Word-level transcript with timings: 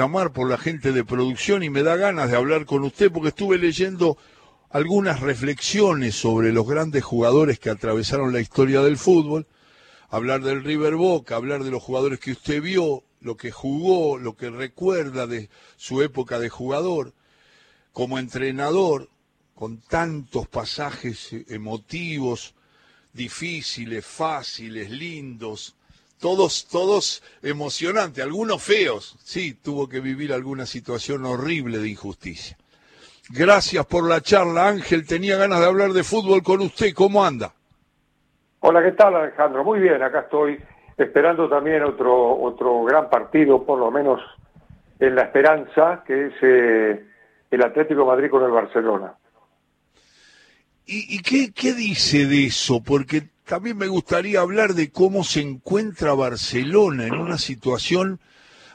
llamar 0.00 0.32
por 0.32 0.48
la 0.48 0.56
gente 0.56 0.92
de 0.92 1.04
producción 1.04 1.62
y 1.62 1.68
me 1.68 1.82
da 1.82 1.94
ganas 1.94 2.30
de 2.30 2.36
hablar 2.38 2.64
con 2.64 2.84
usted 2.84 3.12
porque 3.12 3.28
estuve 3.28 3.58
leyendo 3.58 4.16
algunas 4.70 5.20
reflexiones 5.20 6.14
sobre 6.14 6.54
los 6.54 6.66
grandes 6.66 7.04
jugadores 7.04 7.58
que 7.58 7.68
atravesaron 7.68 8.32
la 8.32 8.40
historia 8.40 8.80
del 8.80 8.96
fútbol, 8.96 9.46
hablar 10.08 10.40
del 10.40 10.64
River 10.64 10.94
Boca, 10.94 11.36
hablar 11.36 11.64
de 11.64 11.70
los 11.70 11.82
jugadores 11.82 12.18
que 12.18 12.32
usted 12.32 12.62
vio, 12.62 13.04
lo 13.20 13.36
que 13.36 13.50
jugó, 13.50 14.16
lo 14.16 14.38
que 14.38 14.48
recuerda 14.48 15.26
de 15.26 15.50
su 15.76 16.00
época 16.00 16.38
de 16.38 16.48
jugador, 16.48 17.12
como 17.92 18.18
entrenador, 18.18 19.10
con 19.54 19.82
tantos 19.82 20.48
pasajes 20.48 21.28
emotivos, 21.48 22.54
difíciles, 23.12 24.06
fáciles, 24.06 24.90
lindos, 24.90 25.76
todos, 26.20 26.68
todos 26.68 27.22
emocionantes, 27.42 28.22
algunos 28.22 28.62
feos, 28.62 29.16
sí, 29.24 29.54
tuvo 29.54 29.88
que 29.88 30.00
vivir 30.00 30.32
alguna 30.32 30.66
situación 30.66 31.24
horrible 31.24 31.78
de 31.78 31.88
injusticia. 31.88 32.56
Gracias 33.30 33.86
por 33.86 34.08
la 34.08 34.20
charla, 34.20 34.68
Ángel, 34.68 35.06
tenía 35.06 35.36
ganas 35.36 35.60
de 35.60 35.66
hablar 35.66 35.92
de 35.92 36.04
fútbol 36.04 36.42
con 36.42 36.60
usted, 36.60 36.92
¿cómo 36.94 37.24
anda? 37.24 37.52
Hola, 38.60 38.82
¿qué 38.82 38.92
tal 38.92 39.16
Alejandro? 39.16 39.64
Muy 39.64 39.80
bien, 39.80 40.02
acá 40.02 40.20
estoy 40.20 40.60
esperando 40.96 41.48
también 41.48 41.82
otro, 41.82 42.38
otro 42.42 42.84
gran 42.84 43.08
partido, 43.08 43.64
por 43.64 43.78
lo 43.78 43.90
menos 43.90 44.20
en 44.98 45.14
la 45.14 45.22
esperanza, 45.22 46.04
que 46.06 46.26
es 46.26 46.32
eh, 46.42 47.06
el 47.50 47.62
Atlético 47.62 48.04
Madrid 48.04 48.30
con 48.30 48.44
el 48.44 48.50
Barcelona. 48.50 49.14
¿Y, 50.84 51.16
y 51.16 51.22
qué, 51.22 51.52
qué 51.54 51.72
dice 51.72 52.26
de 52.26 52.46
eso? 52.46 52.82
Porque 52.82 53.22
también 53.50 53.78
me 53.78 53.88
gustaría 53.88 54.42
hablar 54.42 54.74
de 54.74 54.92
cómo 54.92 55.24
se 55.24 55.40
encuentra 55.40 56.14
Barcelona 56.14 57.08
en 57.08 57.14
una 57.14 57.36
situación 57.36 58.20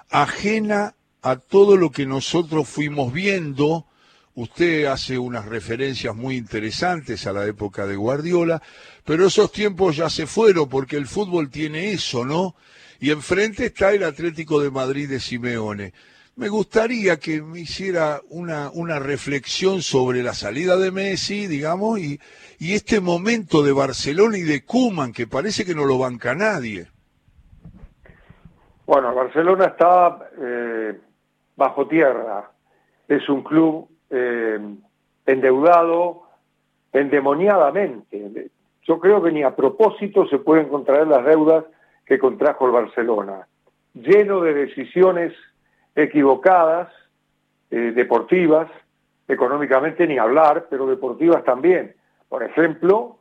ajena 0.10 0.96
a 1.22 1.38
todo 1.38 1.78
lo 1.78 1.92
que 1.92 2.06
nosotros 2.06 2.68
fuimos 2.68 3.14
viendo. 3.14 3.88
Usted 4.34 4.88
hace 4.88 5.18
unas 5.18 5.46
referencias 5.46 6.14
muy 6.14 6.36
interesantes 6.36 7.26
a 7.26 7.32
la 7.32 7.46
época 7.46 7.88
de 7.88 7.96
Guardiola, 7.96 8.62
pero 9.06 9.28
esos 9.28 9.50
tiempos 9.54 9.96
ya 9.96 10.10
se 10.10 10.28
fueron 10.28 10.68
porque 10.68 10.98
el 10.98 11.08
fútbol 11.08 11.50
tiene 11.50 11.94
eso, 11.94 12.26
¿no? 12.26 12.58
Y 13.00 13.12
enfrente 13.12 13.68
está 13.68 13.94
el 13.94 14.04
Atlético 14.04 14.60
de 14.60 14.72
Madrid 14.72 15.08
de 15.08 15.22
Simeone. 15.22 15.94
Me 16.38 16.50
gustaría 16.50 17.18
que 17.18 17.42
me 17.42 17.62
hiciera 17.62 18.20
una, 18.30 18.70
una 18.74 19.00
reflexión 19.00 19.82
sobre 19.82 20.22
la 20.22 20.34
salida 20.34 20.76
de 20.76 20.92
Messi, 20.92 21.48
digamos, 21.48 21.98
y, 22.00 22.20
y 22.60 22.74
este 22.74 23.00
momento 23.00 23.64
de 23.64 23.72
Barcelona 23.72 24.38
y 24.38 24.42
de 24.42 24.66
Kuman, 24.66 25.14
que 25.14 25.28
parece 25.28 25.64
que 25.64 25.74
no 25.74 25.86
lo 25.86 25.98
banca 25.98 26.36
nadie. 26.36 26.88
Bueno, 28.86 29.16
Barcelona 29.16 29.66
está 29.66 30.30
eh, 30.38 31.00
bajo 31.56 31.88
tierra. 31.88 32.52
Es 33.08 33.30
un 33.30 33.42
club 33.42 33.88
eh, 34.10 34.60
endeudado 35.26 36.24
endemoniadamente. 36.92 38.50
Yo 38.84 39.00
creo 39.00 39.24
que 39.24 39.32
ni 39.32 39.44
a 39.44 39.56
propósito 39.56 40.28
se 40.28 40.40
pueden 40.40 40.68
contraer 40.68 41.08
las 41.08 41.26
deudas 41.26 41.64
que 42.06 42.20
contrajo 42.20 42.66
el 42.66 42.74
Barcelona. 42.74 43.48
Lleno 43.94 44.42
de 44.42 44.54
decisiones 44.54 45.34
equivocadas, 45.96 46.90
eh, 47.72 47.94
deportivas, 47.96 48.70
económicamente 49.28 50.06
ni 50.06 50.18
hablar, 50.18 50.68
pero 50.70 50.86
deportivas 50.86 51.44
también. 51.44 51.96
Por 52.30 52.44
ejemplo, 52.44 53.18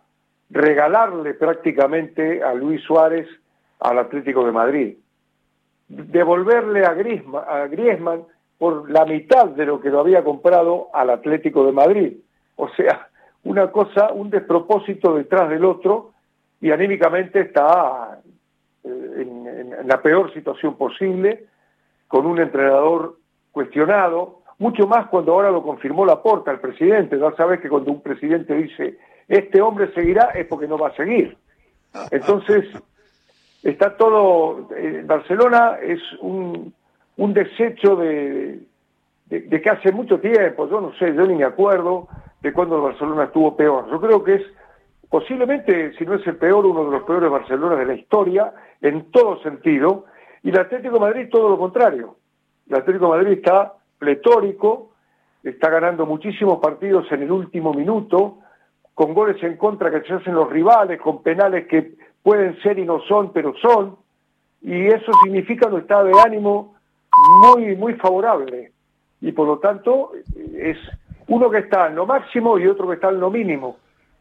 regalarle 0.51 1.35
prácticamente 1.35 2.43
a 2.43 2.53
Luis 2.55 2.83
Suárez 2.83 3.29
al 3.81 3.99
Atlético 3.99 4.45
de 4.45 4.53
Madrid. 4.53 4.97
Devolverle 5.89 6.85
a 6.85 6.95
Griezmann, 6.95 7.45
a 7.47 7.67
Griezmann 7.67 8.25
por 8.59 8.91
la 8.91 9.05
mitad 9.05 9.47
de 9.47 9.67
lo 9.67 9.81
que 9.81 9.91
lo 9.91 10.01
había 10.01 10.25
comprado 10.25 10.89
al 10.93 11.11
Atlético 11.11 11.65
de 11.67 11.73
Madrid. 11.73 12.13
O 12.57 12.69
sea, 12.71 13.09
una 13.45 13.71
cosa, 13.71 14.13
un 14.13 14.31
despropósito 14.31 15.15
detrás 15.15 15.49
del 15.51 15.65
otro 15.65 16.13
y 16.61 16.71
anímicamente 16.71 17.41
está 17.41 18.21
eh, 18.85 19.13
en, 19.17 19.47
en 19.81 19.89
la 19.89 20.01
peor 20.01 20.33
situación 20.33 20.77
posible 20.77 21.47
con 22.09 22.27
un 22.27 22.39
entrenador 22.39 23.17
cuestionado, 23.53 24.41
mucho 24.59 24.87
más 24.87 25.07
cuando 25.09 25.33
ahora 25.33 25.51
lo 25.51 25.63
confirmó 25.63 26.07
la 26.07 26.23
porta 26.23 26.51
el 26.51 26.61
presidente. 26.61 27.19
Ya 27.19 27.33
sabes 27.33 27.61
que 27.61 27.69
cuando 27.69 27.93
un 27.93 28.03
presidente 28.03 28.55
dice, 28.55 28.99
este 29.29 29.61
hombre 29.61 29.93
seguirá, 29.93 30.31
es 30.35 30.47
porque 30.47 30.69
no 30.69 30.79
va 30.79 30.89
a 30.89 30.97
seguir. 30.97 31.37
Entonces, 32.11 32.67
está 33.63 33.97
todo, 33.97 34.69
eh, 34.77 35.03
Barcelona 35.05 35.79
es 35.83 36.01
un, 36.21 36.73
un 37.17 37.35
desecho 37.35 37.97
de, 37.97 38.61
de, 39.27 39.61
que 39.61 39.71
hace 39.71 39.93
mucho 39.93 40.19
tiempo, 40.21 40.69
yo 40.69 40.81
no 40.81 40.93
sé, 40.95 41.15
yo 41.15 41.27
ni 41.27 41.35
me 41.35 41.45
acuerdo 41.45 42.09
de 42.41 42.53
cuando 42.53 42.83
Barcelona 42.83 43.25
estuvo 43.25 43.57
peor. 43.57 43.89
Yo 43.91 44.01
creo 44.01 44.23
que 44.23 44.35
es 44.35 44.43
posiblemente, 45.09 45.93
si 45.97 46.05
no 46.05 46.15
es 46.15 46.27
el 46.27 46.37
peor, 46.37 46.67
uno 46.67 46.85
de 46.85 46.91
los 46.91 47.03
peores 47.05 47.31
Barcelona 47.31 47.77
de 47.77 47.87
la 47.87 47.95
historia, 47.95 48.53
en 48.83 49.11
todo 49.11 49.41
sentido, 49.43 50.07
y 50.45 50.51
el 50.51 50.59
Atlético 50.59 51.01
Madrid 51.01 51.29
todo 51.31 51.49
lo 51.49 51.59
contrario. 51.59 52.17
El 52.69 52.77
Atlético 52.77 53.09
Madrid 53.09 53.33
está 53.33 53.73
pletórico, 53.99 54.91
está 55.43 55.71
ganando 55.71 56.07
muchísimos 56.07 56.61
partidos 56.61 57.11
en 57.11 57.23
el 57.23 57.33
último 57.33 57.73
minuto, 57.73 58.39
con 58.93 59.15
goles 59.15 59.43
en 59.43 59.57
contra 59.57 59.91
que 59.91 60.07
se 60.07 60.13
hacen 60.13 60.35
los 60.35 60.49
rivales, 60.51 61.01
con 61.01 61.23
penales 61.23 61.67
que 61.67 61.95
pueden 62.23 62.61
ser 62.63 62.79
y 62.79 62.85
no 62.85 63.01
son, 63.09 63.33
pero 63.33 63.55
son, 63.57 63.97
y 64.61 64.87
eso 64.87 65.13
significa 65.25 65.67
un 65.67 65.81
estado 65.81 66.05
de 66.05 66.21
ánimo 66.21 66.75
muy, 67.41 67.75
muy 67.75 67.95
favorable. 67.95 68.73
Y 69.23 69.33
por 69.33 69.47
lo 69.47 69.59
tanto, 69.59 70.13
es 70.57 70.77
uno 71.27 71.51
que 71.51 71.59
está 71.59 71.87
en 71.89 71.97
lo 71.97 72.07
máximo 72.07 72.59
y 72.59 72.67
otro 72.67 72.87
que 72.89 72.95
está 72.95 73.09
en 73.09 73.21
lo 73.21 73.31
mínimo. 73.31 73.79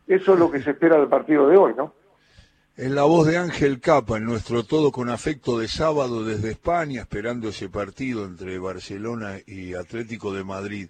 Eso 0.07 0.33
es 0.33 0.39
lo 0.39 0.49
que 0.49 0.61
se 0.61 0.71
espera 0.71 0.97
del 0.97 1.07
partido 1.07 1.47
de 1.47 1.57
hoy, 1.57 1.73
¿no? 1.75 1.93
En 2.75 2.95
la 2.95 3.03
voz 3.03 3.27
de 3.27 3.37
Ángel 3.37 3.79
Capa, 3.79 4.17
en 4.17 4.25
nuestro 4.25 4.63
todo 4.63 4.91
con 4.91 5.07
afecto 5.07 5.59
de 5.59 5.67
sábado 5.67 6.23
desde 6.23 6.49
España, 6.49 7.01
esperando 7.01 7.49
ese 7.49 7.69
partido 7.69 8.25
entre 8.25 8.57
Barcelona 8.57 9.37
y 9.45 9.75
Atlético 9.75 10.33
de 10.33 10.43
Madrid. 10.43 10.89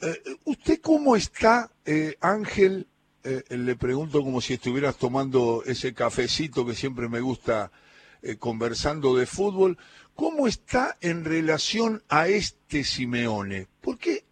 Eh, 0.00 0.22
¿Usted 0.44 0.80
cómo 0.80 1.16
está, 1.16 1.68
eh, 1.84 2.16
Ángel? 2.20 2.86
Eh, 3.24 3.42
le 3.48 3.74
pregunto 3.74 4.22
como 4.22 4.40
si 4.40 4.54
estuvieras 4.54 4.96
tomando 4.96 5.64
ese 5.66 5.94
cafecito 5.94 6.64
que 6.64 6.76
siempre 6.76 7.08
me 7.08 7.20
gusta 7.20 7.72
conversando 8.38 9.16
de 9.16 9.26
fútbol. 9.26 9.76
¿Cómo 10.14 10.46
está 10.46 10.96
en 11.00 11.24
relación 11.24 12.04
a 12.08 12.28
este 12.28 12.84
Simeone? 12.84 13.66
Porque 13.80 14.24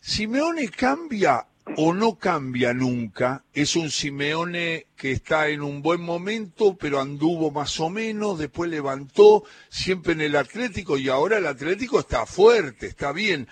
Simeone 0.00 0.68
cambia 0.68 1.48
o 1.76 1.92
no 1.92 2.16
cambia 2.16 2.72
nunca. 2.72 3.44
Es 3.52 3.74
un 3.76 3.90
Simeone 3.90 4.86
que 4.96 5.12
está 5.12 5.48
en 5.48 5.62
un 5.62 5.82
buen 5.82 6.00
momento, 6.00 6.76
pero 6.76 7.00
anduvo 7.00 7.50
más 7.50 7.80
o 7.80 7.90
menos, 7.90 8.38
después 8.38 8.70
levantó, 8.70 9.44
siempre 9.68 10.12
en 10.12 10.20
el 10.20 10.36
Atlético, 10.36 10.96
y 10.96 11.08
ahora 11.08 11.38
el 11.38 11.46
Atlético 11.46 12.00
está 12.00 12.24
fuerte, 12.26 12.86
está 12.86 13.12
bien. 13.12 13.48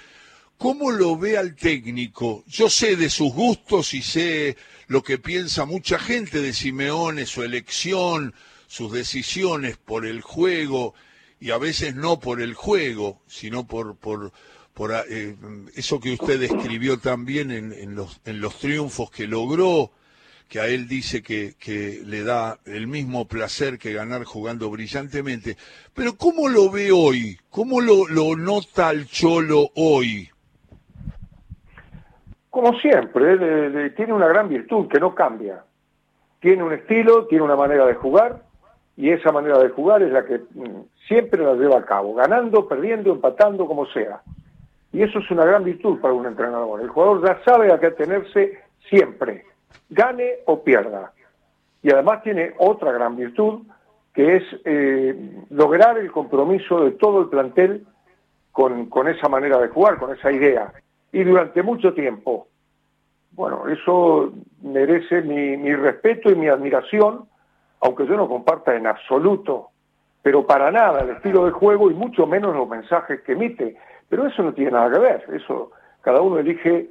¿Cómo 0.57 0.93
lo 0.93 1.19
ve 1.19 1.37
al 1.37 1.57
técnico? 1.57 2.45
Yo 2.47 2.71
sé 2.71 2.97
de 2.97 3.11
sus 3.11 3.33
gustos 3.33 3.93
y 3.93 4.03
sé 4.03 4.57
lo 4.87 5.03
que 5.03 5.19
piensa 5.19 5.65
mucha 5.65 5.99
gente 5.99 6.41
de 6.41 6.53
Simeone, 6.53 7.27
su 7.27 7.43
elección, 7.43 8.35
sus 8.69 8.93
decisiones 8.93 9.77
por 9.77 10.07
el 10.07 10.21
juego, 10.21 10.95
y 11.41 11.51
a 11.51 11.59
veces 11.59 11.95
no 11.97 12.21
por 12.21 12.41
el 12.41 12.55
juego, 12.55 13.21
sino 13.27 13.67
por, 13.67 13.97
por, 13.97 14.33
por 14.75 14.91
eh, 14.93 15.37
eso 15.77 16.01
que 16.01 16.13
usted 16.13 16.41
describió 16.41 16.99
también 16.99 17.51
en, 17.53 17.95
los, 17.95 18.21
en 18.27 18.41
los 18.41 18.59
triunfos 18.59 19.11
que 19.11 19.29
logró, 19.29 19.93
que 20.49 20.61
a 20.61 20.67
él 20.67 20.89
dice 20.89 21.23
que, 21.23 21.55
le 22.05 22.25
da 22.25 22.59
el 22.67 22.89
mismo 22.89 23.27
placer 23.27 23.79
que 23.79 23.93
ganar 23.93 24.25
jugando 24.25 24.71
brillantemente. 24.71 25.57
Pero 25.95 26.17
¿cómo 26.17 26.49
lo 26.49 26.71
ve 26.71 26.91
hoy? 26.93 27.39
¿Cómo 27.51 27.81
lo, 27.81 28.07
nota 28.37 28.91
el 28.91 29.07
Cholo 29.07 29.71
hoy? 29.77 30.29
Como 32.51 32.73
siempre, 32.81 33.91
tiene 33.91 34.13
una 34.13 34.29
gran 34.29 34.49
virtud 34.49 34.89
que 34.89 35.01
no 35.01 35.15
cambia. 35.15 35.65
Tiene 36.41 36.63
un 36.63 36.73
estilo, 36.73 37.27
tiene 37.27 37.45
una 37.45 37.57
manera 37.57 37.87
de 37.87 37.95
jugar, 37.95 38.43
y 38.97 39.11
esa 39.11 39.33
manera 39.33 39.59
de 39.59 39.71
jugar 39.71 40.03
es 40.03 40.13
la 40.13 40.25
que 40.25 40.39
mm, 40.39 40.83
siempre 41.09 41.43
la 41.43 41.55
lleva 41.55 41.79
a 41.79 41.85
cabo, 41.85 42.15
ganando, 42.15 42.69
perdiendo, 42.69 43.13
empatando, 43.13 43.67
como 43.67 43.87
sea. 43.87 44.21
Y 44.95 45.03
eso 45.03 45.19
es 45.19 45.29
una 45.33 45.45
gran 45.45 45.65
virtud 45.65 46.01
para 46.01 46.15
un 46.15 46.25
entrenador. 46.25 46.81
El 46.81 46.89
jugador 46.89 47.27
ya 47.27 47.43
sabe 47.45 47.73
a 47.73 47.81
qué 47.81 47.87
atenerse 47.87 48.61
siempre, 48.89 49.45
gane 49.91 50.37
o 50.47 50.63
pierda. 50.63 51.13
Y 51.83 51.91
además 51.91 52.23
tiene 52.23 52.55
otra 52.59 52.93
gran 52.93 53.17
virtud, 53.17 53.63
que 54.15 54.37
es 54.37 54.45
eh, 54.65 55.43
lograr 55.51 55.99
el 55.99 56.13
compromiso 56.13 56.85
de 56.85 56.93
todo 56.93 57.23
el 57.23 57.29
plantel 57.29 57.85
con, 58.53 59.09
esa 59.09 59.29
manera 59.29 59.59
de 59.59 59.67
jugar, 59.67 59.99
con 59.99 60.15
esa 60.15 60.31
idea. 60.31 60.73
Y 61.11 61.25
durante 61.25 61.65
mucho 61.65 61.93
tiempo. 61.93 62.47
Bueno, 63.33 63.67
eso 63.69 64.33
merece 64.63 65.23
mi 65.23 65.75
respeto 65.75 66.31
y 66.31 66.37
mi 66.37 66.47
admiración, 66.47 67.29
aunque 67.81 68.07
yo 68.07 68.17
no 68.17 68.29
comparta 68.29 68.77
en 68.77 68.87
absoluto 68.87 69.71
pero 70.25 70.47
para 70.47 70.71
nada 70.71 71.03
el 71.03 71.11
estilo 71.11 71.45
de 71.45 71.51
juego 71.51 71.91
y 71.91 71.95
mucho 71.95 72.27
menos 72.27 72.57
los 72.57 72.67
mensajes 72.67 73.21
que 73.21 73.33
emite. 73.33 73.77
Pero 74.09 74.27
eso 74.27 74.43
no 74.43 74.53
tiene 74.53 74.73
nada 74.73 74.93
que 74.93 74.99
ver, 74.99 75.25
eso 75.33 75.71
cada 76.03 76.21
uno 76.21 76.39
elige 76.39 76.91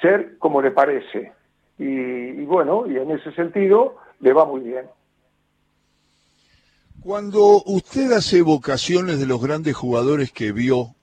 ser 0.00 0.36
como 0.38 0.60
le 0.60 0.70
parece. 0.70 1.32
Y, 1.78 2.44
bueno, 2.44 2.86
y 2.86 2.96
en 2.96 3.10
ese 3.10 3.32
sentido 3.32 3.96
le 4.20 4.32
va 4.32 4.44
muy 4.44 4.60
bien. 4.60 4.84
Cuando 7.00 7.62
usted 7.64 8.12
hace 8.12 8.38
evocaciones 8.38 9.18
de 9.18 9.26
los 9.26 9.42
grandes 9.42 9.74
jugadores 9.74 10.30
que 10.30 10.52
vio, 10.52 10.94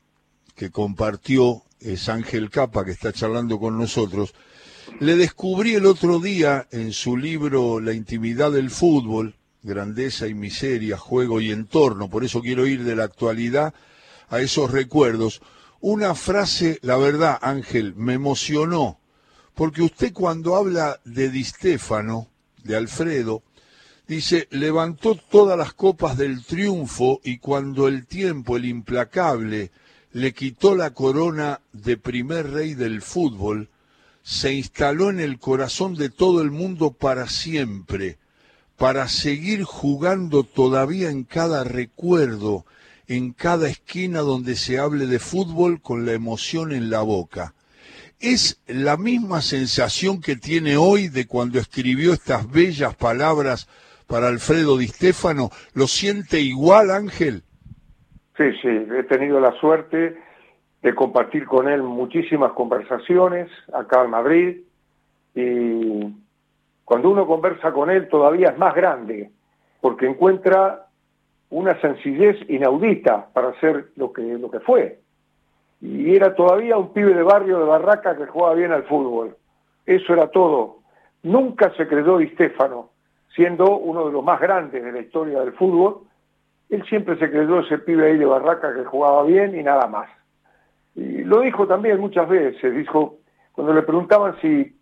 que 0.56 0.70
compartió, 0.70 1.64
es 1.82 2.08
Ángel 2.08 2.50
Capa, 2.50 2.86
que 2.86 2.92
está 2.92 3.12
charlando 3.12 3.60
con 3.60 3.78
nosotros, 3.78 4.34
le 5.00 5.16
descubrí 5.16 5.76
el 5.76 5.86
otro 5.86 6.20
día 6.20 6.68
en 6.72 6.94
su 6.94 7.18
libro 7.18 7.80
La 7.80 7.94
intimidad 7.94 8.52
del 8.52 8.70
fútbol, 8.70 9.36
grandeza 9.64 10.28
y 10.28 10.34
miseria, 10.34 10.98
juego 10.98 11.42
y 11.42 11.52
entorno, 11.52 12.10
por 12.10 12.24
eso 12.24 12.42
quiero 12.42 12.66
ir 12.66 12.84
de 12.84 12.96
la 12.96 13.04
actualidad 13.04 13.74
a 14.30 14.40
esos 14.40 14.72
recuerdos, 14.72 15.42
una 15.82 16.14
frase, 16.16 16.80
la 16.82 16.98
verdad, 16.98 17.40
Ángel, 17.42 17.96
me 17.96 18.14
emocionó, 18.14 19.00
porque 19.56 19.82
usted 19.82 20.14
cuando 20.14 20.56
habla 20.56 21.00
de 21.06 21.30
Di 21.30 21.44
Stefano, 21.44 22.28
de 22.64 22.76
Alfredo, 22.76 23.44
dice, 24.08 24.48
levantó 24.52 25.16
todas 25.16 25.58
las 25.58 25.74
copas 25.74 26.18
del 26.18 26.44
triunfo 26.44 27.22
y 27.24 27.38
cuando 27.38 27.88
el 27.88 28.08
tiempo, 28.08 28.58
el 28.58 28.66
implacable, 28.66 29.72
le 30.12 30.34
quitó 30.34 30.76
la 30.76 30.94
corona 30.94 31.62
de 31.72 31.98
primer 31.98 32.52
rey 32.52 32.74
del 32.74 33.02
fútbol, 33.02 33.70
se 34.24 34.54
instaló 34.54 35.10
en 35.10 35.20
el 35.20 35.40
corazón 35.40 35.96
de 35.96 36.10
todo 36.10 36.42
el 36.42 36.52
mundo 36.52 36.92
para 36.92 37.28
siempre, 37.28 38.18
para 38.78 39.08
seguir 39.08 39.64
jugando 39.64 40.44
todavía 40.44 41.10
en 41.10 41.24
cada 41.24 41.64
recuerdo, 41.64 42.66
en 43.10 43.34
cada 43.34 43.68
esquina 43.68 44.20
donde 44.20 44.56
se 44.56 44.78
hable 44.78 45.08
de 45.08 45.18
fútbol 45.18 45.82
con 45.82 46.06
la 46.06 46.14
emoción 46.14 46.72
en 46.72 46.92
la 46.92 47.02
boca. 47.02 47.54
¿Es 48.20 48.62
la 48.68 48.98
misma 48.98 49.42
sensación 49.42 50.22
que 50.22 50.36
tiene 50.36 50.78
hoy 50.78 51.08
de 51.08 51.26
cuando 51.26 51.58
escribió 51.58 52.14
estas 52.14 52.50
bellas 52.52 52.96
palabras 52.96 53.68
para 54.08 54.28
Alfredo 54.28 54.78
Di 54.78 54.88
Stefano? 54.88 55.50
¿Lo 55.74 55.88
siente 55.88 56.40
igual, 56.40 56.92
Ángel? 56.92 57.42
Sí, 58.38 58.52
sí, 58.62 58.68
he 58.68 59.04
tenido 59.04 59.40
la 59.40 59.54
suerte 59.60 60.16
de 60.84 60.96
compartir 60.96 61.46
con 61.46 61.68
él 61.68 61.82
muchísimas 61.82 62.52
conversaciones 62.52 63.50
acá 63.74 64.04
en 64.04 64.12
Madrid 64.12 64.58
y 65.34 66.14
cuando 66.86 67.10
uno 67.10 67.26
conversa 67.26 67.72
con 67.72 67.90
él 67.90 68.08
todavía 68.08 68.50
es 68.50 68.58
más 68.58 68.76
grande 68.76 69.32
porque 69.82 70.06
encuentra 70.06 70.89
una 71.50 71.80
sencillez 71.82 72.38
inaudita 72.50 73.28
para 73.34 73.60
ser 73.60 73.88
lo 73.96 74.14
que, 74.14 74.22
lo 74.22 74.52
que 74.52 74.60
fue. 74.60 75.00
Y 75.82 76.16
era 76.16 76.36
todavía 76.36 76.78
un 76.78 76.94
pibe 76.94 77.14
de 77.14 77.24
barrio 77.24 77.60
de 77.60 77.66
Barraca 77.66 78.16
que 78.16 78.28
jugaba 78.28 78.56
bien 78.56 78.72
al 78.72 78.84
fútbol. 78.84 79.36
Eso 79.86 80.14
era 80.14 80.28
todo. 80.28 80.80
Nunca 81.24 81.74
se 81.76 81.88
creyó 81.88 82.18
Di 82.18 82.36
siendo 83.36 83.78
uno 83.78 84.08
de 84.08 84.12
los 84.12 84.24
más 84.24 84.40
grandes 84.40 84.84
de 84.84 84.92
la 84.92 85.00
historia 85.00 85.40
del 85.40 85.54
fútbol. 85.54 86.02
Él 86.70 86.84
siempre 86.88 87.18
se 87.18 87.30
creyó 87.30 87.62
ese 87.62 87.80
pibe 87.80 88.08
ahí 88.08 88.18
de 88.18 88.26
Barraca 88.26 88.74
que 88.74 88.84
jugaba 88.84 89.24
bien 89.24 89.58
y 89.58 89.64
nada 89.64 89.88
más. 89.88 90.10
Y 90.96 91.24
lo 91.24 91.42
dijo 91.42 91.66
también 91.66 92.00
muchas 92.00 92.28
veces, 92.28 92.76
dijo, 92.76 93.18
cuando 93.54 93.74
le 93.74 93.84
preguntaban 93.84 94.36
si, 94.42 94.76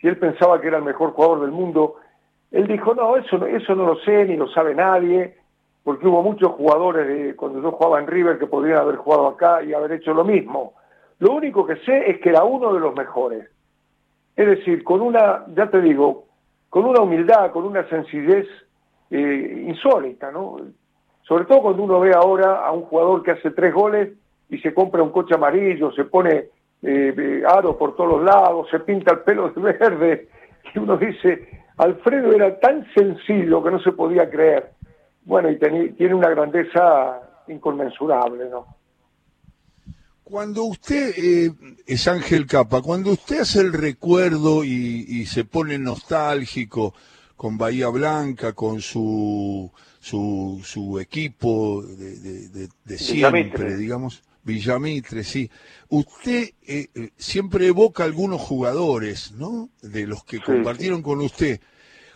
si 0.00 0.08
él 0.08 0.16
pensaba 0.16 0.60
que 0.60 0.68
era 0.68 0.78
el 0.78 0.84
mejor 0.84 1.12
jugador 1.12 1.42
del 1.42 1.52
mundo, 1.52 1.96
él 2.50 2.66
dijo, 2.66 2.94
no, 2.94 3.16
eso, 3.16 3.46
eso 3.46 3.74
no 3.74 3.86
lo 3.86 3.96
sé, 4.00 4.24
ni 4.24 4.36
lo 4.36 4.48
sabe 4.48 4.74
nadie, 4.74 5.36
porque 5.82 6.06
hubo 6.06 6.22
muchos 6.22 6.52
jugadores 6.52 7.06
de, 7.06 7.36
cuando 7.36 7.62
yo 7.62 7.72
jugaba 7.72 8.00
en 8.00 8.06
River 8.06 8.38
que 8.38 8.46
podrían 8.46 8.78
haber 8.78 8.96
jugado 8.96 9.28
acá 9.28 9.62
y 9.62 9.72
haber 9.72 9.92
hecho 9.92 10.12
lo 10.12 10.24
mismo. 10.24 10.74
Lo 11.18 11.32
único 11.32 11.66
que 11.66 11.76
sé 11.76 12.10
es 12.10 12.20
que 12.20 12.30
era 12.30 12.44
uno 12.44 12.72
de 12.72 12.80
los 12.80 12.94
mejores. 12.94 13.48
Es 14.36 14.46
decir, 14.46 14.84
con 14.84 15.00
una, 15.00 15.44
ya 15.54 15.68
te 15.70 15.80
digo, 15.80 16.24
con 16.68 16.84
una 16.84 17.00
humildad, 17.00 17.50
con 17.50 17.64
una 17.64 17.88
sencillez 17.88 18.46
eh, 19.10 19.64
insólita, 19.66 20.30
¿no? 20.30 20.56
Sobre 21.22 21.44
todo 21.44 21.62
cuando 21.62 21.82
uno 21.82 22.00
ve 22.00 22.12
ahora 22.14 22.64
a 22.66 22.72
un 22.72 22.82
jugador 22.82 23.22
que 23.22 23.32
hace 23.32 23.50
tres 23.50 23.72
goles 23.72 24.10
y 24.48 24.58
se 24.58 24.74
compra 24.74 25.02
un 25.02 25.10
coche 25.10 25.34
amarillo, 25.34 25.92
se 25.92 26.04
pone 26.04 26.30
eh, 26.32 26.48
eh, 26.82 27.42
aro 27.46 27.76
por 27.76 27.94
todos 27.96 28.12
los 28.12 28.24
lados, 28.24 28.68
se 28.70 28.80
pinta 28.80 29.12
el 29.12 29.20
pelo 29.20 29.50
de 29.50 29.60
verde, 29.72 30.28
y 30.74 30.78
uno 30.78 30.96
dice, 30.96 31.48
Alfredo 31.76 32.32
era 32.32 32.58
tan 32.58 32.86
sencillo 32.94 33.62
que 33.62 33.70
no 33.70 33.80
se 33.80 33.92
podía 33.92 34.28
creer. 34.30 34.70
Bueno, 35.24 35.50
y 35.50 35.58
tiene 35.58 36.14
una 36.14 36.30
grandeza 36.30 37.20
inconmensurable, 37.48 38.48
¿no? 38.48 38.66
Cuando 40.24 40.64
usted, 40.64 41.12
eh, 41.16 41.50
es 41.86 42.06
Ángel 42.06 42.46
Capa, 42.46 42.82
cuando 42.82 43.10
usted 43.10 43.40
hace 43.40 43.60
el 43.60 43.72
recuerdo 43.72 44.62
y, 44.62 45.26
se 45.26 45.44
pone 45.44 45.76
nostálgico 45.76 46.94
con 47.36 47.58
Bahía 47.58 47.88
Blanca, 47.88 48.52
con 48.52 48.80
su, 48.80 49.70
su, 49.98 50.60
su 50.62 51.00
equipo 51.00 51.82
de, 51.82 52.68
de 52.84 52.98
siempre, 52.98 53.76
digamos, 53.76 54.22
Villamitre, 54.42 55.22
sí. 55.22 55.50
Usted 55.88 56.50
eh, 56.66 56.88
eh, 56.94 57.10
siempre 57.16 57.66
evoca 57.66 58.04
algunos 58.04 58.40
jugadores, 58.40 59.32
¿no? 59.32 59.68
De 59.82 60.06
los 60.06 60.24
que 60.24 60.40
compartieron 60.40 61.02
con 61.02 61.20
usted. 61.20 61.60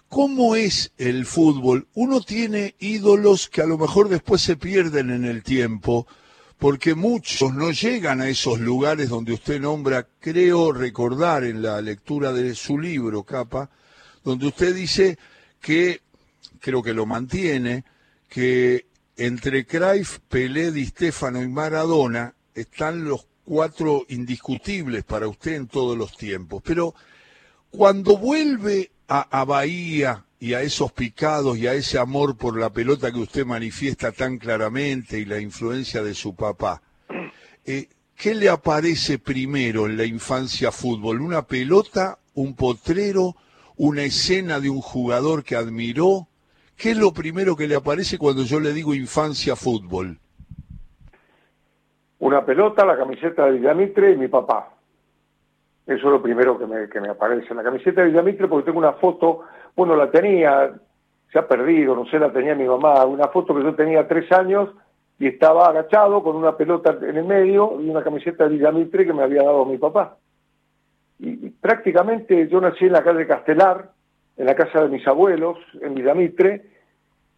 ¿Cómo 0.09 0.55
es 0.55 0.93
el 0.97 1.27
fútbol? 1.27 1.89
Uno 1.95 2.21
tiene 2.21 2.75
ídolos 2.79 3.49
que 3.49 3.63
a 3.63 3.67
lo 3.67 3.79
mejor 3.79 4.09
después 4.09 4.43
se 4.43 4.57
pierden 4.57 5.11
en 5.11 5.25
el 5.25 5.43
tiempo, 5.43 6.07
porque 6.59 6.95
muchos 6.95 7.53
no 7.53 7.71
llegan 7.73 8.21
a 8.21 8.29
esos 8.29 8.61
lugares 8.61 9.09
donde 9.09 9.33
usted 9.33 9.61
nombra, 9.61 10.07
creo 10.21 10.73
recordar 10.73 11.45
en 11.45 11.63
la 11.63 11.81
lectura 11.81 12.33
de 12.33 12.55
su 12.55 12.79
libro, 12.79 13.25
Capa, 13.25 13.71
donde 14.23 14.47
usted 14.47 14.75
dice 14.75 15.19
que, 15.61 16.01
creo 16.61 16.83
que 16.83 16.95
lo 16.95 17.07
mantiene, 17.07 17.85
que 18.29 18.87
entre 19.17 19.67
Cruyff, 19.67 20.19
Pelé, 20.29 20.73
Di 20.73 20.87
Stefano 20.87 21.43
y 21.43 21.49
Maradona 21.49 22.35
están 22.55 23.05
los 23.05 23.27
cuatro 23.45 24.05
indiscutibles 24.09 25.05
para 25.05 25.29
usted 25.29 25.55
en 25.55 25.67
todos 25.67 25.97
los 25.97 26.17
tiempos. 26.17 26.63
Pero 26.65 26.95
cuando 27.71 28.17
vuelve 28.17 28.91
a, 29.09 29.45
Bahía 29.45 30.25
y 30.39 30.55
a 30.55 30.63
esos 30.63 30.93
picados 30.93 31.59
y 31.59 31.67
a 31.67 31.75
ese 31.75 31.99
amor 31.99 32.37
por 32.37 32.59
la 32.59 32.71
pelota 32.71 33.13
que 33.13 33.19
usted 33.19 33.45
manifiesta 33.45 34.13
tan 34.13 34.39
claramente 34.39 35.19
y 35.19 35.25
la 35.25 35.41
influencia 35.41 36.03
de 36.03 36.15
su 36.15 36.35
papá, 36.35 36.83
eh, 37.65 37.89
¿qué 38.17 38.35
le 38.35 38.49
aparece 38.49 39.19
primero 39.19 39.87
en 39.87 39.97
la 39.97 40.05
infancia 40.05 40.71
fútbol? 40.71 41.21
¿Una 41.21 41.43
pelota, 41.43 42.19
un 42.35 42.55
potrero, 42.55 43.37
una 43.77 44.03
escena 44.03 44.61
de 44.61 44.71
un 44.71 44.81
jugador 44.81 45.45
que 45.45 45.57
admiró? 45.57 46.29
¿Qué 46.77 46.91
es 46.91 46.97
lo 46.97 47.13
primero 47.13 47.57
que 47.57 47.69
le 47.69 47.77
aparece 47.77 48.19
cuando 48.19 48.43
yo 48.43 48.61
le 48.61 48.73
digo 48.73 48.95
infancia 48.95 49.57
fútbol? 49.57 50.19
Una 52.19 52.45
pelota, 52.45 52.85
la 52.85 52.97
camiseta 52.97 53.47
de 53.47 53.59
Villamitre 53.59 54.13
y 54.13 54.17
mi 54.17 54.29
papá. 54.29 54.74
Eso 55.87 56.07
es 56.07 56.13
lo 56.13 56.23
primero 56.23 56.59
que 56.59 56.67
me, 56.67 56.89
que 56.89 57.01
me 57.01 57.11
aparece. 57.11 57.55
La 57.55 57.63
camiseta 57.63 58.01
de 58.01 58.09
Villamitre 58.09 58.49
porque 58.49 58.67
tengo 58.67 58.79
una 58.79 58.95
foto, 58.95 59.41
bueno, 59.77 59.97
la 59.97 60.11
tenía, 60.11 60.73
se 61.31 61.39
ha 61.39 61.47
perdido, 61.47 61.95
no 61.95 62.07
sé, 62.07 62.19
la 62.19 62.33
tenía 62.33 62.55
mi 62.55 62.65
mamá, 62.65 63.05
una 63.05 63.29
foto 63.29 63.55
que 63.55 63.63
yo 63.63 63.75
tenía 63.75 64.09
tres 64.09 64.31
años 64.33 64.71
y 65.19 65.29
estaba 65.29 65.69
agachado 65.69 66.23
con 66.23 66.37
una 66.37 66.57
pelota 66.57 66.97
en 67.03 67.17
el 67.17 67.25
medio 67.25 67.81
y 67.81 67.89
una 67.91 68.03
camiseta 68.03 68.45
de 68.45 68.57
Villamitre 68.57 69.07
que 69.07 69.13
me 69.13 69.23
había 69.23 69.43
dado 69.43 69.65
mi 69.65 69.79
papá. 69.79 70.17
y 71.19 71.51
prácticamente 71.51 72.49
yo 72.49 72.61
nací 72.61 72.87
en 72.87 72.93
la 72.93 73.05
calle 73.05 73.27
Castelar, 73.27 73.91
en 74.37 74.47
la 74.47 74.55
casa 74.55 74.83
de 74.83 74.89
mis 74.89 75.07
abuelos, 75.07 75.59
en 75.81 75.95
Villamitre, 75.95 76.63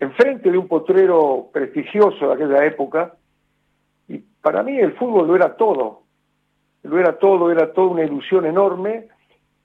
enfrente 0.01 0.51
de 0.51 0.59
un 0.59 0.69
potrero 0.69 1.49
prestigioso 1.53 2.29
de 2.29 2.35
aquella 2.35 2.65
época, 2.65 3.15
y 4.09 4.19
para 4.19 4.63
mí 4.63 4.79
el 4.79 4.95
fútbol 4.95 5.29
lo 5.29 5.37
era 5.37 5.57
todo, 5.57 6.03
lo 6.87 6.99
era 6.99 7.19
todo, 7.19 7.51
era 7.51 7.73
toda 7.73 7.89
una 7.89 8.05
ilusión 8.05 8.47
enorme, 8.47 9.09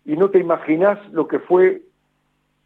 y 0.05 0.15
no 0.17 0.29
te 0.29 0.39
imaginas 0.39 0.97
lo 1.11 1.27
que 1.27 1.39
fue 1.39 1.81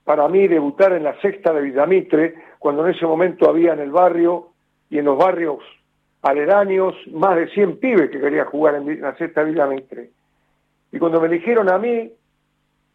para 0.06 0.28
mí 0.30 0.48
debutar 0.48 0.94
en 0.94 1.04
la 1.04 1.20
sexta 1.20 1.52
de 1.52 1.62
Villamitre, 1.62 2.36
cuando 2.60 2.86
en 2.86 2.96
ese 2.96 3.06
momento 3.06 3.50
había 3.50 3.74
en 3.74 3.80
el 3.80 3.92
barrio 3.92 4.50
y 4.90 5.00
en 5.00 5.06
los 5.06 5.18
barrios 5.18 5.60
aledaños 6.22 6.96
más 7.12 7.36
de 7.36 7.48
100 7.50 7.80
pibes 7.80 8.10
que 8.10 8.20
querían 8.20 8.48
jugar 8.48 8.76
en 8.76 9.02
la 9.02 9.16
sexta 9.18 9.44
de 9.44 9.52
Villamitre. 9.52 10.10
Y 10.92 11.00
cuando 11.00 11.20
me 11.20 11.28
eligieron 11.28 11.70
a 11.70 11.78
mí, 11.78 12.12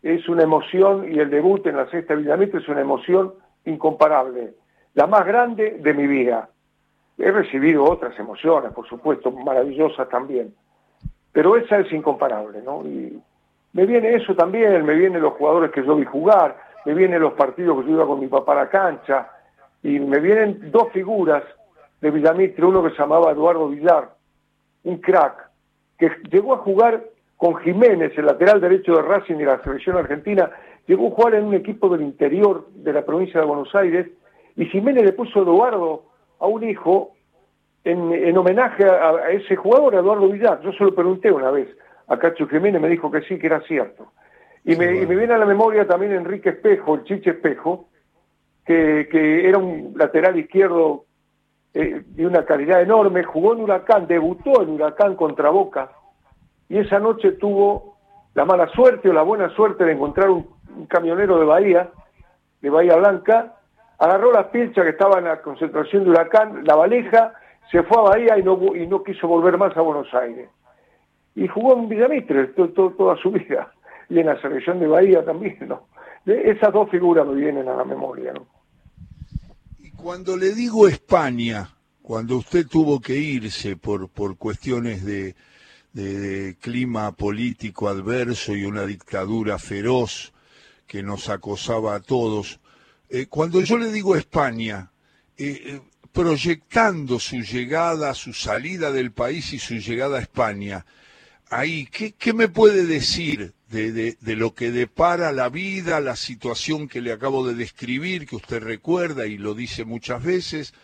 es 0.02 0.28
una 0.28 0.44
emoción, 0.44 1.12
y 1.12 1.18
el 1.18 1.28
debut 1.28 1.66
en 1.66 1.76
la 1.76 1.90
sexta 1.90 2.14
Villamitre 2.14 2.60
es 2.60 2.68
una 2.68 2.80
emoción 2.80 3.34
incomparable, 3.66 4.54
la 4.94 5.06
más 5.06 5.26
grande 5.26 5.78
de 5.80 5.94
mi 5.94 6.06
vida. 6.06 6.48
He 7.18 7.30
recibido 7.30 7.84
otras 7.84 8.18
emociones, 8.18 8.72
por 8.72 8.88
supuesto, 8.88 9.30
maravillosas 9.30 10.08
también, 10.08 10.54
pero 11.32 11.56
esa 11.56 11.78
es 11.78 11.92
incomparable, 11.92 12.60
¿no? 12.62 12.82
Y 12.84 13.20
me 13.72 13.86
viene 13.86 14.14
eso 14.14 14.34
también, 14.34 14.84
me 14.84 14.94
vienen 14.94 15.22
los 15.22 15.34
jugadores 15.34 15.70
que 15.70 15.84
yo 15.84 15.96
vi 15.96 16.04
jugar, 16.04 16.56
me 16.84 16.94
vienen 16.94 17.20
los 17.20 17.34
partidos 17.34 17.80
que 17.80 17.88
yo 17.88 17.96
iba 17.96 18.06
con 18.06 18.20
mi 18.20 18.26
papá 18.26 18.52
a 18.52 18.64
la 18.64 18.68
cancha, 18.68 19.28
y 19.82 19.98
me 20.00 20.18
vienen 20.18 20.70
dos 20.70 20.90
figuras 20.92 21.42
de 22.00 22.10
Villamitre, 22.10 22.64
uno 22.64 22.82
que 22.82 22.90
se 22.90 22.96
llamaba 22.96 23.30
Eduardo 23.30 23.68
Villar, 23.68 24.10
un 24.84 24.98
crack, 24.98 25.50
que 25.98 26.10
llegó 26.30 26.54
a 26.54 26.58
jugar 26.58 27.04
con 27.36 27.56
Jiménez, 27.58 28.12
el 28.16 28.26
lateral 28.26 28.60
derecho 28.60 28.96
de 28.96 29.02
Racing 29.02 29.36
y 29.36 29.44
la 29.44 29.62
selección 29.62 29.96
argentina, 29.96 30.50
llegó 30.86 31.08
a 31.08 31.10
jugar 31.10 31.34
en 31.34 31.44
un 31.44 31.54
equipo 31.54 31.88
del 31.88 32.02
interior 32.02 32.66
de 32.74 32.92
la 32.92 33.04
provincia 33.04 33.40
de 33.40 33.46
Buenos 33.46 33.74
Aires, 33.74 34.08
y 34.56 34.66
Jiménez 34.66 35.04
le 35.04 35.12
puso 35.12 35.42
Eduardo 35.42 36.04
a 36.38 36.46
un 36.46 36.68
hijo 36.68 37.12
en, 37.84 38.36
homenaje 38.36 38.84
a, 38.84 39.30
ese 39.30 39.56
jugador, 39.56 39.94
Eduardo 39.94 40.28
Villar. 40.28 40.60
Yo 40.62 40.72
se 40.72 40.84
lo 40.84 40.94
pregunté 40.94 41.32
una 41.32 41.50
vez 41.50 41.68
a 42.08 42.18
Cacho 42.18 42.46
Jiménez, 42.48 42.80
me 42.80 42.88
dijo 42.88 43.10
que 43.10 43.22
sí, 43.22 43.38
que 43.38 43.46
era 43.46 43.60
cierto. 43.62 44.12
Y 44.64 44.76
me, 44.76 45.06
viene 45.06 45.34
a 45.34 45.38
la 45.38 45.46
memoria 45.46 45.86
también 45.86 46.12
Enrique 46.12 46.50
Espejo, 46.50 46.96
el 46.96 47.04
Chiche 47.04 47.30
Espejo, 47.30 47.88
que, 48.64 49.48
era 49.48 49.58
un 49.58 49.94
lateral 49.96 50.38
izquierdo 50.38 51.06
eh, 51.74 52.02
de 52.04 52.26
una 52.26 52.44
calidad 52.44 52.82
enorme, 52.82 53.24
jugó 53.24 53.54
en 53.54 53.60
Huracán, 53.60 54.06
debutó 54.06 54.62
en 54.62 54.70
Huracán 54.70 55.16
contra 55.16 55.50
Boca, 55.50 55.90
y 56.68 56.78
esa 56.78 56.98
noche 56.98 57.32
tuvo 57.32 57.96
la 58.34 58.44
mala 58.44 58.68
suerte 58.68 59.08
o 59.08 59.12
la 59.12 59.22
buena 59.22 59.48
suerte 59.50 59.84
de 59.84 59.92
encontrar 59.92 60.30
un, 60.30 60.60
camionero 60.88 61.38
de 61.38 61.44
Bahía, 61.44 61.90
de 62.60 62.70
Bahía 62.70 62.94
Blanca, 62.96 63.56
agarró 63.98 64.32
la 64.32 64.50
pilcha 64.50 64.82
que 64.82 64.90
estaba 64.90 65.18
en 65.18 65.24
la 65.24 65.42
concentración 65.42 66.04
de 66.04 66.10
Huracán, 66.10 66.62
la 66.64 66.76
valija, 66.76 67.32
se 67.70 67.82
fue 67.84 67.98
a 67.98 68.02
Bahía 68.02 68.38
y 68.38 68.42
no, 68.42 68.58
y 68.74 68.86
no 68.86 69.02
quiso 69.02 69.28
volver 69.28 69.56
más 69.58 69.76
a 69.76 69.80
Buenos 69.80 70.12
Aires. 70.14 70.48
Y 71.34 71.46
jugó 71.48 71.74
en 71.74 71.88
Villamitre 71.88 72.48
toda 72.48 73.16
su 73.22 73.30
vida, 73.30 73.72
y 74.08 74.18
en 74.18 74.26
la 74.26 74.40
selección 74.40 74.80
de 74.80 74.86
Bahía 74.86 75.24
también, 75.24 75.58
¿no? 75.68 75.88
esas 76.26 76.72
dos 76.72 76.90
figuras 76.90 77.26
me 77.26 77.34
vienen 77.34 77.68
a 77.68 77.76
la 77.76 77.84
memoria. 77.84 78.34
Y 79.78 79.90
cuando 79.92 80.36
le 80.36 80.54
digo 80.54 80.86
España, 80.86 81.68
cuando 82.02 82.36
usted 82.36 82.66
tuvo 82.66 83.00
que 83.00 83.16
irse 83.16 83.76
por, 83.76 84.08
por 84.08 84.36
cuestiones 84.36 85.04
de, 85.04 85.34
de 85.92 86.56
clima 86.60 87.12
político 87.12 87.88
adverso 87.88 88.54
y 88.54 88.64
una 88.64 88.84
dictadura 88.84 89.58
feroz 89.58 90.32
que 90.86 91.02
nos 91.02 91.28
acosaba 91.28 91.94
a 91.94 92.00
todos, 92.00 92.60
eh, 93.08 93.26
cuando 93.26 93.60
yo 93.60 93.78
le 93.78 93.90
digo 93.90 94.16
España, 94.16 94.90
eh, 95.36 95.62
eh, 95.64 95.80
proyectando 96.12 97.18
su 97.18 97.36
llegada, 97.36 98.14
su 98.14 98.32
salida 98.32 98.90
del 98.90 99.12
país 99.12 99.52
y 99.52 99.58
su 99.58 99.74
llegada 99.74 100.18
a 100.18 100.22
España, 100.22 100.84
ahí, 101.50 101.86
¿qué, 101.86 102.32
me 102.32 102.48
puede 102.48 102.84
decir 102.84 103.54
de, 103.68 104.16
lo 104.22 104.54
que 104.54 104.70
depara 104.70 105.32
la 105.32 105.48
vida, 105.48 106.00
la 106.00 106.16
situación 106.16 106.88
que 106.88 107.00
le 107.00 107.12
acabo 107.12 107.46
de 107.46 107.54
describir, 107.54 108.26
que 108.26 108.36
usted 108.36 108.62
recuerda 108.62 109.26
y 109.26 109.38
lo 109.38 109.54
dice 109.54 109.84
muchas 109.84 110.22
veces, 110.22 110.74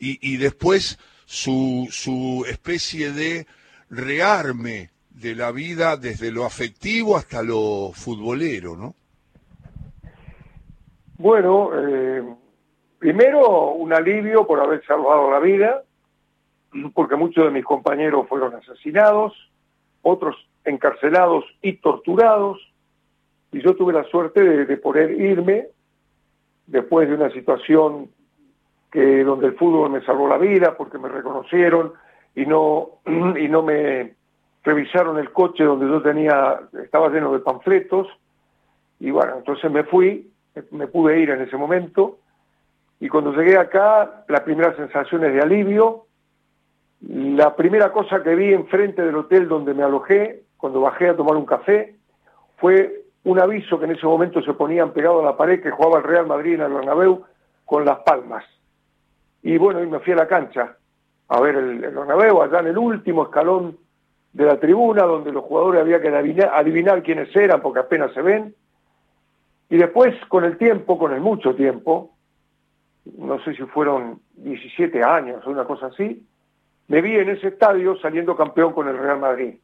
y, 0.00 0.36
después 0.36 0.98
su, 1.26 1.88
su 1.90 2.44
especie 2.48 3.10
de 3.12 3.48
rearme 3.90 4.90
de 5.10 5.34
la 5.34 5.50
vida 5.50 5.96
desde 5.96 6.30
lo 6.30 6.44
afectivo 6.44 7.16
hasta 7.16 7.42
lo 7.42 7.90
futbolero, 7.92 8.76
¿no? 8.76 8.94
Bueno, 11.18 11.70
eh, 11.74 12.22
primero 12.98 13.72
un 13.72 13.92
alivio 13.92 14.46
por 14.46 14.60
haber 14.60 14.84
salvado 14.84 15.30
la 15.30 15.38
vida, 15.38 15.82
porque 16.94 17.16
muchos 17.16 17.44
de 17.44 17.50
mis 17.50 17.64
compañeros 17.64 18.26
fueron 18.28 18.54
asesinados, 18.54 19.32
otros 20.02 20.36
encarcelados 20.64 21.44
y 21.62 21.74
torturados, 21.74 22.58
y 23.52 23.62
yo 23.62 23.74
tuve 23.74 23.92
la 23.92 24.04
suerte 24.04 24.42
de, 24.42 24.76
poder 24.76 25.12
irme 25.12 25.68
después 26.66 27.08
de 27.08 27.14
una 27.14 27.30
situación 27.30 28.10
que 28.92 29.24
donde 29.24 29.46
el 29.46 29.54
fútbol 29.54 29.90
me 29.90 30.04
salvó 30.04 30.28
la 30.28 30.38
vida 30.38 30.76
porque 30.76 30.98
me 30.98 31.08
reconocieron 31.08 31.94
y 32.34 32.44
no 32.44 32.90
y 33.38 33.48
no 33.48 33.62
me 33.62 34.14
revisaron 34.64 35.18
el 35.18 35.32
coche 35.32 35.64
donde 35.64 35.86
yo 35.86 36.02
tenía 36.02 36.60
estaba 36.82 37.08
lleno 37.08 37.32
de 37.32 37.38
panfletos 37.38 38.06
y 39.00 39.10
bueno 39.10 39.36
entonces 39.38 39.70
me 39.70 39.84
fui 39.84 40.30
me 40.72 40.86
pude 40.88 41.20
ir 41.20 41.30
en 41.30 41.42
ese 41.42 41.56
momento 41.56 42.18
y 43.00 43.08
cuando 43.08 43.32
llegué 43.32 43.56
acá 43.56 44.24
la 44.28 44.44
primera 44.44 44.74
sensación 44.76 45.24
es 45.24 45.32
de 45.32 45.40
alivio 45.40 46.06
la 47.00 47.54
primera 47.54 47.92
cosa 47.92 48.22
que 48.22 48.34
vi 48.34 48.52
enfrente 48.52 49.02
del 49.02 49.16
hotel 49.16 49.48
donde 49.48 49.74
me 49.74 49.84
alojé 49.84 50.42
cuando 50.56 50.80
bajé 50.80 51.08
a 51.08 51.16
tomar 51.16 51.36
un 51.36 51.46
café 51.46 51.96
fue 52.56 53.04
un 53.24 53.40
aviso 53.40 53.78
que 53.78 53.84
en 53.84 53.92
ese 53.92 54.06
momento 54.06 54.42
se 54.42 54.54
ponían 54.54 54.92
pegado 54.92 55.20
a 55.20 55.24
la 55.24 55.36
pared 55.36 55.62
que 55.62 55.70
jugaba 55.70 55.98
el 55.98 56.04
Real 56.04 56.26
Madrid 56.26 56.54
en 56.54 56.62
el 56.62 56.72
Bernabéu 56.72 57.24
con 57.64 57.84
las 57.84 57.98
palmas. 57.98 58.44
Y 59.42 59.58
bueno 59.58 59.82
y 59.82 59.86
me 59.86 60.00
fui 60.00 60.12
a 60.14 60.16
la 60.16 60.26
cancha 60.26 60.76
a 61.28 61.40
ver 61.40 61.56
el, 61.56 61.84
el 61.84 61.94
Bernabéu 61.94 62.42
allá 62.42 62.60
en 62.60 62.68
el 62.68 62.78
último 62.78 63.24
escalón 63.24 63.78
de 64.32 64.44
la 64.44 64.58
tribuna 64.58 65.04
donde 65.04 65.32
los 65.32 65.44
jugadores 65.44 65.80
había 65.80 66.00
que 66.00 66.08
adivinar, 66.08 67.02
quiénes 67.02 67.34
eran 67.34 67.60
porque 67.60 67.80
apenas 67.80 68.12
se 68.12 68.22
ven. 68.22 68.54
Y 69.70 69.76
después 69.76 70.14
con 70.28 70.44
el 70.44 70.56
tiempo 70.56 70.98
con 70.98 71.12
el 71.12 71.20
mucho 71.20 71.54
tiempo 71.54 72.16
no 73.16 73.42
sé 73.44 73.54
si 73.54 73.62
fueron 73.64 74.20
17 74.36 75.02
años 75.02 75.46
o 75.46 75.50
una 75.50 75.64
cosa 75.64 75.86
así 75.86 76.26
me 76.88 77.02
vi 77.02 77.16
en 77.16 77.28
ese 77.28 77.48
estadio 77.48 77.96
saliendo 77.98 78.34
campeón 78.34 78.72
con 78.72 78.88
el 78.88 78.98
Real 78.98 79.20
Madrid. 79.20 79.54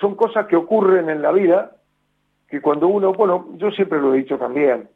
Son 0.00 0.14
cosas 0.14 0.46
que 0.46 0.56
ocurren 0.56 1.10
en 1.10 1.20
la 1.20 1.30
vida, 1.30 1.76
que 2.48 2.62
cuando 2.62 2.88
uno, 2.88 3.12
bueno, 3.12 3.48
yo 3.56 3.70
siempre 3.70 4.00
lo 4.00 4.14
he 4.14 4.18
dicho 4.18 4.38
también, 4.38 4.88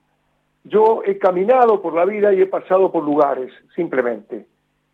yo 0.65 1.03
he 1.05 1.19
caminado 1.19 1.83
por 1.83 1.95
la 1.95 2.07
vida 2.07 2.33
y 2.33 2.41
he 2.41 2.47
pasado 2.47 2.91
por 2.91 3.05
lugares, 3.05 3.53
simplemente. 3.77 4.47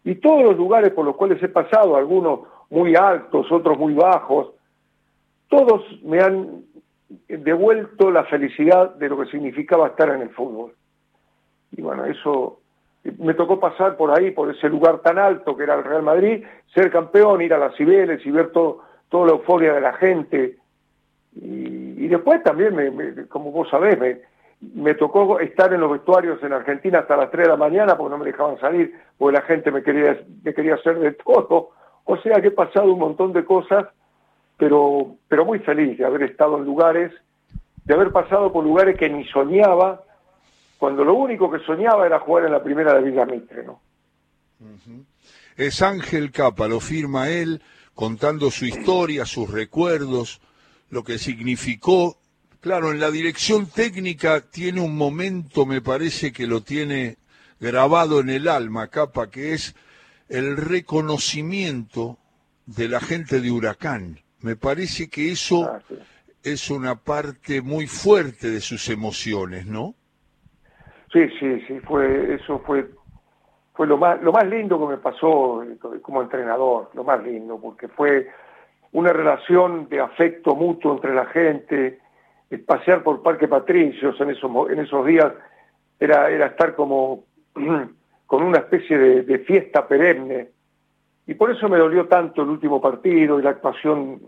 Y 0.03 0.17
todos 0.17 0.43
los 0.43 0.57
lugares 0.57 0.93
por 0.93 1.05
los 1.05 1.15
cuales 1.15 1.41
he 1.43 1.49
pasado, 1.49 1.97
algunos 1.97 2.41
muy 2.71 2.97
altos, 2.97 3.51
otros 3.53 3.79
muy 3.79 3.95
bajos, 3.95 4.53
todos 5.49 5.85
me 6.03 6.21
han 6.21 6.65
devuelto 7.29 8.11
la 8.11 8.25
felicidad 8.25 8.97
de 8.97 9.09
lo 9.09 9.19
que 9.21 9.31
significaba 9.31 9.89
estar 9.89 10.09
en 10.09 10.23
el 10.23 10.31
fútbol. 10.31 10.75
Y 11.73 11.83
bueno, 11.83 12.05
eso 12.05 12.61
me 13.19 13.35
tocó 13.35 13.59
pasar 13.59 13.97
por 13.97 14.17
ahí, 14.17 14.31
por 14.31 14.51
ese 14.51 14.69
lugar 14.69 14.99
tan 14.99 15.19
alto 15.19 15.57
que 15.57 15.65
era 15.65 15.75
el 15.75 15.85
Real 15.85 16.03
Madrid, 16.03 16.45
ser 16.75 16.91
campeón, 16.91 17.41
ir 17.41 17.55
a 17.55 17.59
las 17.59 17.75
Cibeles 17.77 18.25
y 18.27 18.31
ver 18.31 18.53
todo, 18.53 18.83
toda 19.09 19.27
la 19.27 19.33
euforia 19.33 19.73
de 19.73 19.81
la 19.81 19.93
gente. 19.95 20.57
Y, 21.35 22.09
después 22.09 22.43
también, 22.43 22.75
me, 22.75 23.27
como 23.29 23.53
vos 23.53 23.69
sabés, 23.71 23.99
me, 23.99 24.19
me 24.61 24.95
tocó 24.95 25.41
estar 25.41 25.73
en 25.73 25.81
los 25.81 25.93
vestuarios 25.93 26.43
en 26.43 26.53
Argentina 26.53 27.01
hasta 27.01 27.17
las 27.17 27.31
3 27.31 27.45
de 27.45 27.51
la 27.51 27.57
mañana 27.57 27.97
porque 27.97 28.11
no 28.11 28.19
me 28.19 28.27
dejaban 28.27 28.59
salir, 28.59 28.95
porque 29.17 29.39
la 29.39 29.43
gente 29.43 29.71
me 29.71 29.83
quería, 29.83 30.21
me 30.43 30.53
quería 30.53 30.75
hacer 30.75 30.99
de 30.99 31.13
todo. 31.13 31.71
O 32.05 32.17
sea 32.19 32.41
que 32.41 32.49
he 32.49 32.53
pasado 32.53 32.93
un 32.93 32.99
montón 32.99 33.33
de 33.33 33.45
cosas, 33.45 33.87
pero, 34.59 35.15
pero 35.29 35.45
muy 35.45 35.61
feliz 35.61 35.97
de 35.97 36.05
haber 36.05 36.25
estado 36.25 36.59
en 36.59 36.65
lugares, 36.65 37.13
de 37.85 37.95
haber 37.95 38.11
pasado 38.11 38.53
por 38.53 38.65
lugares 38.65 38.99
que 38.99 39.09
ni 39.09 39.25
soñaba, 39.29 40.03
cuando 40.81 41.05
lo 41.05 41.13
único 41.13 41.51
que 41.51 41.59
soñaba 41.59 42.07
era 42.07 42.21
jugar 42.21 42.47
en 42.47 42.53
la 42.53 42.63
primera 42.63 42.95
de 42.95 43.03
Villa 43.03 43.27
Mitre, 43.27 43.65
¿no? 43.65 43.83
Es 45.55 45.83
Ángel 45.83 46.33
Capa, 46.33 46.69
lo 46.69 46.81
firma 46.81 47.29
él, 47.29 47.61
contando 47.95 48.51
su 48.51 48.65
historia, 48.65 49.27
sus 49.27 49.51
recuerdos, 49.51 50.41
lo 50.89 51.05
que 51.05 51.19
significó. 51.19 52.17
Claro, 52.61 52.93
en 52.93 52.99
la 52.99 53.11
dirección 53.11 53.67
técnica 53.67 54.41
tiene 54.41 54.81
un 54.81 54.97
momento, 54.97 55.67
me 55.67 55.83
parece 55.83 56.33
que 56.33 56.47
lo 56.47 56.63
tiene 56.63 57.19
grabado 57.61 58.21
en 58.21 58.31
el 58.31 58.49
alma, 58.49 58.89
Capa, 58.89 59.29
que 59.29 59.53
es 59.53 59.75
el 60.31 60.57
reconocimiento 60.57 62.17
de 62.65 62.89
la 62.89 63.01
gente 63.01 63.43
de 63.43 63.51
Huracán. 63.51 64.21
Me 64.41 64.57
parece 64.57 65.11
que 65.11 65.31
eso 65.31 65.71
ah, 65.71 65.83
es 66.43 66.71
una 66.71 66.95
parte 66.95 67.61
muy 67.61 67.87
fuerte 67.87 68.49
de 68.51 68.63
sus 68.63 68.89
emociones, 68.89 69.67
¿no? 69.67 69.95
Sí, 71.13 71.29
sí, 71.41 71.61
sí, 71.67 71.81
fue, 71.81 72.35
eso 72.35 72.61
fue, 72.61 72.89
fue 73.75 73.87
lo 73.87 73.97
más, 73.97 74.23
lo 74.23 74.33
más 74.33 74.47
lindo 74.47 74.79
que 74.79 74.93
me 74.93 74.99
pasó 74.99 75.65
como 76.03 76.23
entrenador, 76.23 76.91
lo 76.95 77.03
más 77.03 77.23
lindo, 77.23 77.59
porque 77.61 77.89
fue 77.89 78.29
una 78.93 79.13
relación 79.13 79.89
de 79.89 80.01
afecto 80.01 80.55
mutuo 80.55 80.93
entre 80.93 81.15
la 81.15 81.27
gente, 81.27 81.99
pasear 82.67 83.03
por 83.03 83.23
Parque 83.23 83.49
Patricios 83.49 84.21
en 84.21 84.31
esos, 84.31 84.71
en 84.71 84.81
esos 84.81 85.07
días 85.07 85.33
era, 85.99 86.31
era 86.31 86.47
estar 86.47 86.75
como 86.75 87.25
con 88.27 88.43
una 88.45 88.59
especie 88.59 88.97
de, 88.97 89.39
fiesta 89.41 89.87
perenne. 89.87 90.51
Y 91.27 91.35
por 91.35 91.51
eso 91.51 91.69
me 91.69 91.79
dolió 91.79 92.07
tanto 92.07 92.43
el 92.43 92.49
último 92.49 92.81
partido 92.81 93.39
y 93.39 93.43
la 93.43 93.51
actuación 93.51 94.21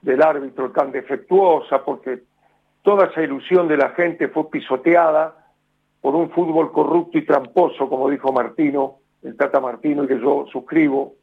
del 0.00 0.22
árbitro 0.22 0.70
tan 0.70 0.92
defectuosa, 0.92 1.84
porque 1.84 2.20
toda 2.82 3.06
esa 3.06 3.22
ilusión 3.22 3.66
de 3.66 3.76
la 3.76 3.90
gente 3.90 4.28
fue 4.28 4.48
pisoteada 4.48 5.37
por 6.00 6.14
un 6.14 6.30
fútbol 6.30 6.72
corrupto 6.72 7.18
y 7.18 7.24
tramposo, 7.24 7.88
como 7.88 8.08
dijo 8.08 8.32
Martino, 8.32 8.98
el 9.22 9.36
Tata 9.36 9.60
Martino, 9.60 10.04
y 10.04 10.06
que 10.06 10.20
yo 10.20 10.46
suscribo. 10.52 11.14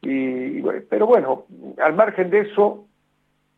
Y, 0.00 0.62
pero 0.88 1.06
bueno, 1.06 1.44
al 1.82 1.94
margen 1.94 2.30
de 2.30 2.40
eso, 2.40 2.86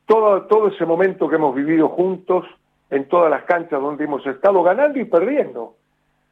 todo, 0.07 0.43
todo 0.43 0.69
ese 0.69 0.87
momento 0.87 1.29
que 1.29 1.37
hemos 1.37 1.55
vivido 1.55 1.89
juntos, 1.89 2.45
en 2.91 3.09
todas 3.09 3.31
las 3.31 3.45
canchas 3.45 3.81
donde 3.81 4.05
hemos 4.05 4.25
estado 4.27 4.63
ganando 4.63 4.99
y 4.99 5.05
perdiendo, 5.05 5.77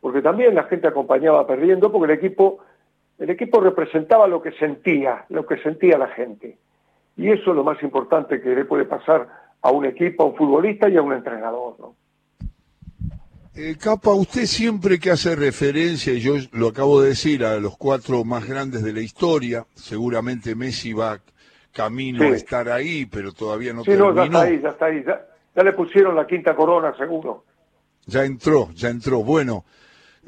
porque 0.01 0.21
también 0.21 0.55
la 0.55 0.65
gente 0.65 0.87
acompañaba 0.87 1.47
perdiendo, 1.47 1.91
porque 1.91 2.13
el 2.13 2.19
equipo 2.19 2.61
El 3.19 3.31
equipo 3.31 3.61
representaba 3.61 4.27
lo 4.27 4.41
que 4.41 4.53
sentía, 4.53 5.27
lo 5.29 5.47
que 5.47 5.57
sentía 5.59 5.97
la 5.97 6.09
gente. 6.09 6.59
Y 7.17 7.31
eso 7.31 7.51
es 7.51 7.57
lo 7.57 7.63
más 7.63 7.81
importante 7.83 8.41
que 8.41 8.55
le 8.55 8.65
puede 8.65 8.85
pasar 8.85 9.29
a 9.61 9.71
un 9.71 9.85
equipo, 9.85 10.25
a 10.25 10.27
un 10.27 10.35
futbolista 10.35 10.89
y 10.89 10.97
a 10.97 11.03
un 11.03 11.13
entrenador. 11.13 11.77
¿no? 11.79 11.95
Eh, 13.55 13.77
Capa, 13.79 14.11
usted 14.11 14.47
siempre 14.47 14.99
que 14.99 15.11
hace 15.11 15.37
referencia, 15.37 16.15
y 16.15 16.21
yo 16.21 16.37
lo 16.53 16.69
acabo 16.69 17.03
de 17.03 17.11
decir, 17.11 17.45
a 17.45 17.59
los 17.59 17.77
cuatro 17.77 18.25
más 18.25 18.47
grandes 18.47 18.83
de 18.83 18.95
la 18.95 19.03
historia, 19.03 19.67
seguramente 19.75 20.55
Messi 20.55 20.95
va 20.95 21.21
camino 21.71 22.25
a 22.25 22.29
estar 22.29 22.71
ahí, 22.71 23.05
pero 23.05 23.33
todavía 23.33 23.75
no 23.75 23.85
sí, 23.85 23.91
no, 23.93 24.15
ya 24.15 24.25
está 24.25 24.43
ahí, 24.43 24.61
ya 24.63 24.69
está 24.71 24.87
ahí. 24.87 25.05
Ya, 25.55 25.63
le 25.63 25.73
pusieron 25.75 26.17
la 26.17 26.27
quinta 26.27 26.57
corona, 26.57 26.97
seguro. 26.97 27.45
Ya 28.07 28.25
entró, 28.25 28.71
ya 28.75 28.89
entró. 28.89 29.23
Bueno, 29.23 29.67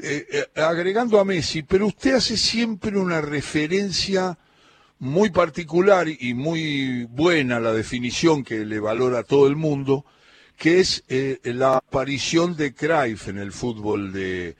eh, 0.03 0.27
eh, 0.31 0.61
agregando 0.61 1.19
a 1.19 1.25
Messi, 1.25 1.63
pero 1.63 1.87
usted 1.87 2.17
hace 2.17 2.37
siempre 2.37 2.99
una 2.99 3.23
referencia 3.23 4.37
muy 4.99 5.31
particular 5.31 6.07
y 6.09 6.35
muy 6.35 7.05
buena, 7.05 7.59
la 7.59 7.73
definición 7.73 8.45
que 8.45 8.67
le 8.67 8.81
valora 8.81 9.21
a 9.21 9.25
todo 9.25 9.47
el 9.47 9.57
mundo, 9.57 10.05
que 10.57 10.81
es 10.81 11.05
eh, 11.09 11.41
la 11.45 11.77
aparición 11.77 12.57
de 12.57 12.75
Cruyff 12.75 13.29
en 13.29 13.39
el 13.39 13.53
fútbol 13.53 14.13
de, 14.13 14.57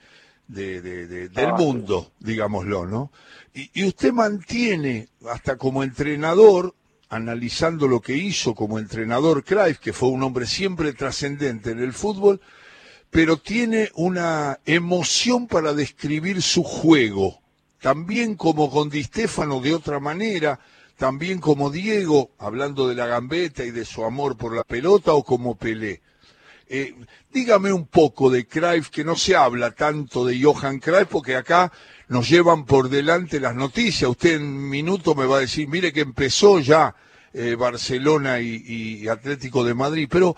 del 0.47 1.31
ah, 1.35 1.55
mundo, 1.57 2.11
digámoslo, 2.19 2.85
¿no? 2.85 3.11
Y, 3.53 3.85
usted 3.85 4.11
mantiene, 4.11 5.07
hasta 5.29 5.57
como 5.57 5.83
entrenador, 5.83 6.75
analizando 7.09 7.87
lo 7.87 8.01
que 8.01 8.17
hizo 8.17 8.53
como 8.53 8.79
entrenador 8.79 9.43
Cruyff, 9.43 9.79
que 9.79 9.93
fue 9.93 10.09
un 10.09 10.23
hombre 10.23 10.45
siempre 10.45 10.91
trascendente 10.93 11.71
en 11.71 11.79
el 11.79 11.93
fútbol, 11.93 12.41
pero 13.09 13.37
tiene 13.37 13.89
una 13.95 14.59
emoción 14.65 15.47
para 15.47 15.73
describir 15.73 16.41
su 16.41 16.63
juego, 16.63 17.39
también 17.79 18.35
como 18.35 18.69
con 18.69 18.89
Di 18.89 19.03
Stefano 19.03 19.61
de 19.61 19.73
otra 19.73 20.01
manera, 20.01 20.59
también 20.97 21.39
como 21.39 21.69
Diego, 21.69 22.31
hablando 22.37 22.87
de 22.87 22.95
la 22.95 23.05
gambeta 23.05 23.63
y 23.63 23.71
de 23.71 23.85
su 23.85 24.03
amor 24.03 24.37
por 24.37 24.55
la 24.55 24.63
pelota, 24.63 25.13
o 25.13 25.23
como 25.23 25.55
Pelé. 25.55 26.01
Eh, 26.67 26.95
dígame 27.31 27.71
un 27.71 27.85
poco 27.85 28.29
de 28.29 28.47
Cruyff, 28.47 28.89
que 28.89 29.03
no 29.03 29.15
se 29.15 29.35
habla 29.35 29.71
tanto 29.71 30.25
de 30.25 30.41
Johan 30.41 30.79
Cruyff, 30.79 31.07
porque 31.09 31.35
acá 31.35 31.71
nos 32.07 32.29
llevan 32.29 32.65
por 32.65 32.89
delante 32.89 33.39
las 33.39 33.55
noticias. 33.55 34.09
Usted 34.09 34.35
en 34.35 34.43
un 34.43 34.69
minuto 34.69 35.15
me 35.15 35.25
va 35.25 35.37
a 35.37 35.41
decir, 35.41 35.67
mire 35.67 35.93
que 35.93 36.01
empezó 36.01 36.59
ya 36.59 36.95
eh, 37.33 37.55
Barcelona 37.55 38.39
y, 38.39 39.07
Atlético 39.07 39.63
de 39.63 39.73
Madrid, 39.73 40.07
pero 40.09 40.35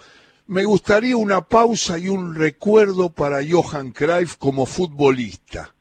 me 0.48 0.66
gustaría 0.66 1.16
una 1.16 1.42
pausa 1.42 1.98
y 1.98 2.10
un 2.10 2.36
recuerdo 2.36 3.10
para 3.10 3.40
Johan 3.48 3.92
Cruyff 3.92 4.36
como 4.38 4.66
futbolista. 4.66 5.74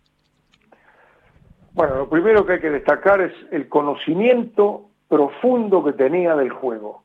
Bueno, 1.77 1.97
lo 1.97 2.09
primero 2.09 2.47
que 2.47 2.55
hay 2.55 2.61
que 2.61 2.71
destacar 2.71 3.21
es 3.21 3.35
el 3.51 3.69
conocimiento 3.69 4.87
profundo 5.09 5.85
que 5.85 5.93
tenía 5.93 6.35
del 6.35 6.49
juego. 6.49 7.03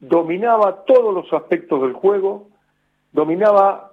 Dominaba 0.00 0.86
todos 0.86 1.12
los 1.14 1.30
aspectos 1.34 1.82
del 1.82 1.92
juego, 1.92 2.48
dominaba 3.12 3.92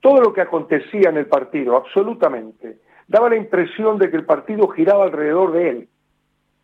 todo 0.00 0.22
lo 0.22 0.32
que 0.32 0.40
acontecía 0.40 1.10
en 1.10 1.18
el 1.18 1.26
partido, 1.26 1.76
absolutamente. 1.76 2.78
Daba 3.06 3.28
la 3.28 3.36
impresión 3.36 3.98
de 3.98 4.10
que 4.10 4.16
el 4.16 4.24
partido 4.24 4.66
giraba 4.68 5.04
alrededor 5.04 5.52
de 5.52 5.68
él, 5.68 5.88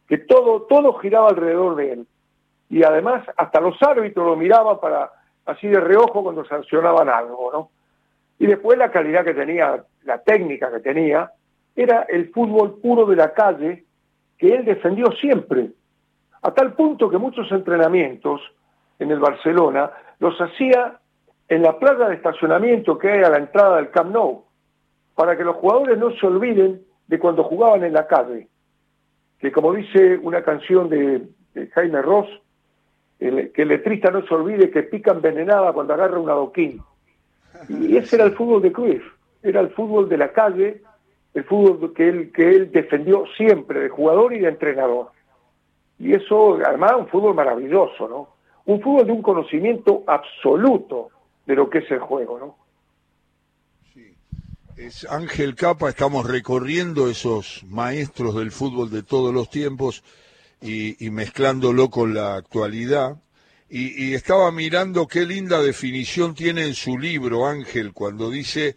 que 0.08 0.16
todo, 0.16 0.62
todo 0.62 0.94
giraba 0.94 1.28
alrededor 1.28 1.76
de 1.76 1.92
él. 1.92 2.06
Y 2.70 2.84
además 2.84 3.22
hasta 3.36 3.60
los 3.60 3.76
árbitros 3.82 4.24
lo 4.24 4.34
miraban 4.34 4.80
para 4.80 5.12
así 5.44 5.68
de 5.68 5.78
reojo 5.78 6.22
cuando 6.22 6.42
sancionaban 6.46 7.10
algo, 7.10 7.50
¿no? 7.52 7.70
Y 8.38 8.46
después 8.46 8.78
la 8.78 8.90
calidad 8.90 9.26
que 9.26 9.34
tenía, 9.34 9.84
la 10.04 10.22
técnica 10.22 10.72
que 10.72 10.80
tenía, 10.80 11.32
era 11.78 12.02
el 12.08 12.30
fútbol 12.30 12.80
puro 12.80 13.06
de 13.06 13.14
la 13.14 13.32
calle 13.32 13.84
que 14.36 14.52
él 14.52 14.64
defendió 14.64 15.12
siempre, 15.12 15.70
a 16.42 16.50
tal 16.52 16.72
punto 16.72 17.08
que 17.08 17.18
muchos 17.18 17.50
entrenamientos 17.52 18.40
en 18.98 19.12
el 19.12 19.20
Barcelona 19.20 19.92
los 20.18 20.36
hacía 20.40 20.98
en 21.48 21.62
la 21.62 21.78
plaza 21.78 22.08
de 22.08 22.16
estacionamiento 22.16 22.98
que 22.98 23.12
hay 23.12 23.22
a 23.22 23.30
la 23.30 23.38
entrada 23.38 23.76
del 23.76 23.90
Camp 23.90 24.12
Nou, 24.12 24.44
para 25.14 25.36
que 25.36 25.44
los 25.44 25.54
jugadores 25.54 25.96
no 25.98 26.10
se 26.16 26.26
olviden 26.26 26.82
de 27.06 27.18
cuando 27.20 27.44
jugaban 27.44 27.84
en 27.84 27.92
la 27.92 28.08
calle, 28.08 28.48
que 29.38 29.52
como 29.52 29.72
dice 29.72 30.18
una 30.18 30.42
canción 30.42 30.88
de, 30.88 31.28
Jaime 31.74 32.02
Ross, 32.02 32.28
que 33.20 33.52
el 33.54 33.68
letrista 33.68 34.10
no 34.10 34.26
se 34.26 34.34
olvide 34.34 34.70
que 34.70 34.82
pica 34.82 35.12
envenenada 35.12 35.72
cuando 35.72 35.94
agarra 35.94 36.18
un 36.18 36.28
adoquín. 36.28 36.82
Y 37.68 37.96
ese 37.96 38.16
era 38.16 38.24
el 38.24 38.32
fútbol 38.32 38.62
de 38.62 38.72
Cruyff, 38.72 39.04
era 39.44 39.60
el 39.60 39.70
fútbol 39.70 40.08
de 40.08 40.18
la 40.18 40.32
calle 40.32 40.82
el 41.34 41.44
fútbol 41.44 41.92
que 41.94 42.08
él, 42.08 42.32
que 42.32 42.48
él 42.48 42.70
defendió 42.72 43.24
siempre, 43.36 43.80
de 43.80 43.88
jugador 43.88 44.34
y 44.34 44.40
de 44.40 44.48
entrenador. 44.48 45.10
Y 45.98 46.14
eso, 46.14 46.58
además, 46.64 46.92
un 46.98 47.08
fútbol 47.08 47.34
maravilloso, 47.34 48.08
¿no? 48.08 48.28
Un 48.66 48.80
fútbol 48.80 49.06
de 49.06 49.12
un 49.12 49.22
conocimiento 49.22 50.04
absoluto 50.06 51.10
de 51.46 51.54
lo 51.54 51.68
que 51.70 51.78
es 51.78 51.90
el 51.90 52.00
juego, 52.00 52.38
¿no? 52.38 52.56
Sí. 53.92 54.14
Es 54.76 55.10
Ángel 55.10 55.54
Capa, 55.54 55.88
estamos 55.88 56.26
recorriendo 56.26 57.08
esos 57.08 57.64
maestros 57.68 58.36
del 58.36 58.50
fútbol 58.52 58.90
de 58.90 59.02
todos 59.02 59.32
los 59.32 59.50
tiempos 59.50 60.04
y, 60.60 60.96
mezclándolo 61.10 61.88
con 61.88 62.14
la 62.14 62.34
actualidad. 62.34 63.16
Y, 63.70 64.10
y 64.10 64.14
estaba 64.14 64.50
mirando 64.50 65.06
qué 65.06 65.26
linda 65.26 65.62
definición 65.62 66.34
tiene 66.34 66.64
en 66.64 66.74
su 66.74 66.98
libro, 66.98 67.46
Ángel, 67.46 67.92
cuando 67.92 68.30
dice 68.30 68.76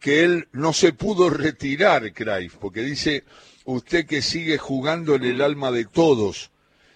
que 0.00 0.24
él 0.24 0.48
no 0.52 0.72
se 0.72 0.92
pudo 0.92 1.30
retirar, 1.30 2.12
Cruyff, 2.12 2.56
porque 2.56 2.82
dice 2.82 3.24
usted 3.64 4.06
que 4.06 4.22
sigue 4.22 4.58
jugando 4.58 5.14
en 5.14 5.24
el 5.24 5.40
alma 5.40 5.70
de 5.72 5.84
todos 5.84 6.50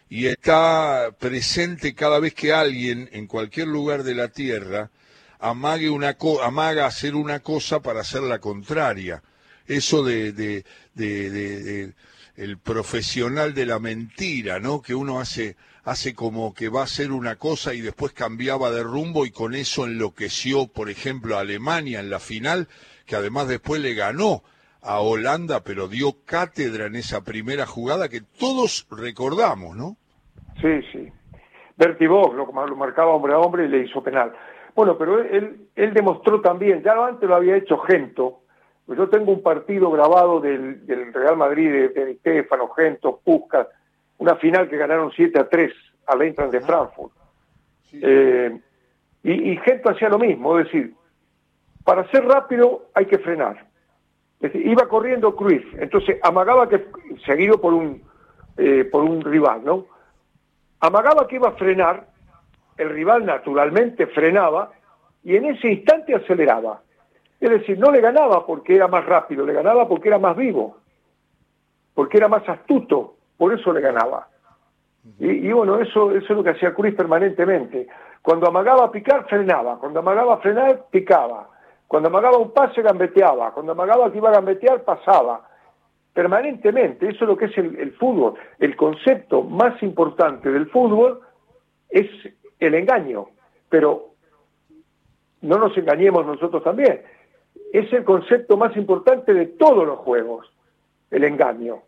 y 0.08 0.26
está 0.26 1.14
presente 1.18 1.94
cada 1.94 2.18
vez 2.18 2.34
que 2.34 2.52
alguien 2.52 3.08
en 3.12 3.26
cualquier 3.26 3.68
lugar 3.68 4.02
de 4.02 4.14
la 4.14 4.28
tierra 4.28 4.90
amague 5.38 5.90
una 5.90 6.16
amaga 6.42 6.86
hacer 6.86 7.14
una 7.14 7.40
cosa 7.40 7.80
para 7.80 8.00
hacer 8.00 8.22
la 8.22 8.38
contraria. 8.38 9.22
Eso 9.66 10.02
de, 10.02 10.32
de, 10.32 10.64
de, 10.94 11.92
el 12.36 12.58
profesional 12.58 13.54
de 13.54 13.66
la 13.66 13.78
mentira, 13.78 14.58
¿no? 14.58 14.82
Que 14.82 14.94
uno 14.94 15.20
hace 15.20 15.56
hace 15.84 16.14
como 16.14 16.54
que 16.54 16.68
va 16.68 16.80
a 16.80 16.84
hacer 16.84 17.12
una 17.12 17.36
cosa 17.36 17.74
y 17.74 17.80
después 17.80 18.12
cambiaba 18.12 18.70
de 18.70 18.82
rumbo 18.82 19.26
y 19.26 19.30
con 19.30 19.54
eso 19.54 19.86
enloqueció, 19.86 20.66
por 20.68 20.90
ejemplo, 20.90 21.36
a 21.36 21.40
Alemania 21.40 22.00
en 22.00 22.10
la 22.10 22.18
final 22.18 22.68
que 23.06 23.16
además 23.16 23.48
después 23.48 23.80
le 23.80 23.94
ganó 23.94 24.42
a 24.82 25.00
Holanda, 25.00 25.62
pero 25.64 25.88
dio 25.88 26.12
cátedra 26.24 26.86
en 26.86 26.94
esa 26.94 27.22
primera 27.22 27.66
jugada 27.66 28.08
que 28.08 28.20
todos 28.38 28.86
recordamos, 28.90 29.76
¿no? 29.76 29.96
Sí, 30.60 30.80
sí. 30.92 31.08
Berti 31.76 32.06
Bock 32.06 32.34
lo, 32.34 32.46
marcaba 32.76 33.12
hombre 33.12 33.32
a 33.32 33.38
hombre 33.38 33.64
y 33.64 33.68
le 33.68 33.84
hizo 33.84 34.02
penal. 34.02 34.32
Bueno, 34.76 34.96
pero 34.96 35.18
él, 35.18 35.68
él 35.74 35.92
demostró 35.92 36.40
también, 36.40 36.82
ya 36.82 36.92
antes 36.92 37.28
lo 37.28 37.34
había 37.34 37.56
hecho 37.56 37.78
Gento, 37.78 38.40
pues 38.86 38.98
yo 38.98 39.08
tengo 39.08 39.32
un 39.32 39.42
partido 39.42 39.90
grabado 39.90 40.40
del, 40.40 40.86
Real 41.12 41.36
Madrid 41.36 41.70
de, 41.70 41.88
de 41.88 42.46
Gento, 42.76 43.20
Puskas, 43.24 43.66
una 44.20 44.36
final 44.36 44.68
que 44.68 44.76
ganaron 44.76 45.10
7 45.10 45.38
a 45.40 45.48
3 45.48 45.72
al 46.06 46.22
Eintracht 46.22 46.52
de 46.52 46.60
Frankfurt. 46.60 47.12
Eh, 47.92 48.60
y, 49.22 49.52
y 49.52 49.56
Gento 49.58 49.90
hacía 49.90 50.10
lo 50.10 50.18
mismo, 50.18 50.58
es 50.58 50.66
decir, 50.66 50.94
para 51.84 52.08
ser 52.10 52.24
rápido 52.24 52.86
hay 52.94 53.06
que 53.06 53.18
frenar. 53.18 53.66
iba 54.42 54.86
corriendo 54.88 55.34
Cruz, 55.34 55.62
entonces 55.78 56.18
amagaba 56.22 56.68
que, 56.68 56.86
seguido 57.24 57.60
por 57.60 57.72
un, 57.72 58.02
eh, 58.58 58.84
por 58.84 59.04
un 59.04 59.22
rival, 59.22 59.64
¿no? 59.64 59.86
Amagaba 60.80 61.26
que 61.26 61.36
iba 61.36 61.48
a 61.48 61.52
frenar, 61.52 62.06
el 62.76 62.90
rival 62.90 63.24
naturalmente 63.24 64.06
frenaba 64.06 64.72
y 65.24 65.36
en 65.36 65.46
ese 65.46 65.68
instante 65.68 66.14
aceleraba. 66.14 66.82
Es 67.40 67.50
decir, 67.50 67.78
no 67.78 67.90
le 67.90 68.02
ganaba 68.02 68.46
porque 68.46 68.76
era 68.76 68.86
más 68.86 69.04
rápido, 69.06 69.46
le 69.46 69.54
ganaba 69.54 69.88
porque 69.88 70.08
era 70.08 70.18
más 70.18 70.36
vivo, 70.36 70.76
porque 71.94 72.18
era 72.18 72.28
más 72.28 72.46
astuto, 72.46 73.16
por 73.40 73.54
eso 73.54 73.72
le 73.72 73.80
ganaba. 73.80 74.28
Y, 75.18 75.50
bueno, 75.50 75.80
eso, 75.80 76.10
eso 76.10 76.26
es 76.26 76.28
lo 76.28 76.44
que 76.44 76.50
hacía 76.50 76.74
Cruz 76.74 76.94
permanentemente. 76.94 77.88
Cuando 78.20 78.46
amagaba 78.46 78.92
picar, 78.92 79.26
frenaba. 79.26 79.78
Cuando 79.78 80.00
amagaba 80.00 80.36
frenar, 80.42 80.84
picaba. 80.90 81.48
Cuando 81.88 82.10
amagaba 82.10 82.36
un 82.36 82.50
pase, 82.50 82.82
gambeteaba. 82.82 83.52
Cuando 83.52 83.72
amagaba 83.72 84.12
que 84.12 84.18
iba 84.18 84.28
a 84.28 84.34
gambetear, 84.34 84.84
pasaba. 84.84 85.48
Permanentemente. 86.12 87.08
Eso 87.08 87.24
es 87.24 87.28
lo 87.30 87.36
que 87.38 87.46
es 87.46 87.56
el, 87.56 87.92
fútbol. 87.92 88.34
El 88.58 88.76
concepto 88.76 89.42
más 89.42 89.82
importante 89.82 90.50
del 90.50 90.68
fútbol 90.68 91.22
es 91.88 92.10
el 92.58 92.74
engaño. 92.74 93.28
Pero 93.70 94.10
no 95.40 95.56
nos 95.56 95.74
engañemos 95.78 96.26
nosotros 96.26 96.62
también. 96.62 97.00
Es 97.72 97.90
el 97.94 98.04
concepto 98.04 98.58
más 98.58 98.76
importante 98.76 99.32
de 99.32 99.46
todos 99.46 99.86
los 99.86 99.98
juegos, 100.00 100.52
el 101.10 101.24
engaño. 101.24 101.84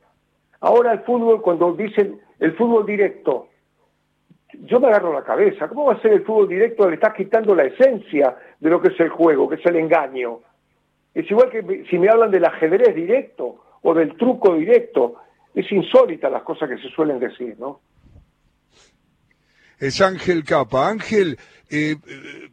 Ahora 0.62 0.92
el 0.92 1.00
fútbol, 1.00 1.42
cuando 1.42 1.72
dicen 1.74 2.20
el 2.38 2.56
fútbol 2.56 2.86
directo, 2.86 3.48
yo 4.60 4.78
me 4.78 4.86
agarro 4.86 5.12
la 5.12 5.24
cabeza. 5.24 5.68
¿Cómo 5.68 5.86
va 5.86 5.94
a 5.94 6.00
ser 6.00 6.12
el 6.12 6.24
fútbol 6.24 6.48
directo? 6.48 6.88
Le 6.88 6.94
estás 6.94 7.14
quitando 7.14 7.54
la 7.54 7.64
esencia 7.64 8.36
de 8.60 8.70
lo 8.70 8.80
que 8.80 8.88
es 8.88 9.00
el 9.00 9.08
juego, 9.08 9.48
que 9.48 9.56
es 9.56 9.66
el 9.66 9.76
engaño. 9.76 10.38
Es 11.14 11.28
igual 11.28 11.50
que 11.50 11.84
si 11.90 11.98
me 11.98 12.08
hablan 12.08 12.30
del 12.30 12.44
ajedrez 12.44 12.94
directo 12.94 13.56
o 13.82 13.92
del 13.92 14.16
truco 14.16 14.54
directo, 14.54 15.16
es 15.52 15.70
insólita 15.72 16.30
las 16.30 16.44
cosas 16.44 16.68
que 16.68 16.78
se 16.78 16.88
suelen 16.94 17.18
decir, 17.18 17.56
¿no? 17.58 17.80
Es 19.80 20.00
Ángel 20.00 20.44
Capa. 20.44 20.88
Ángel, 20.88 21.38
eh, 21.68 21.96
eh, 22.06 22.50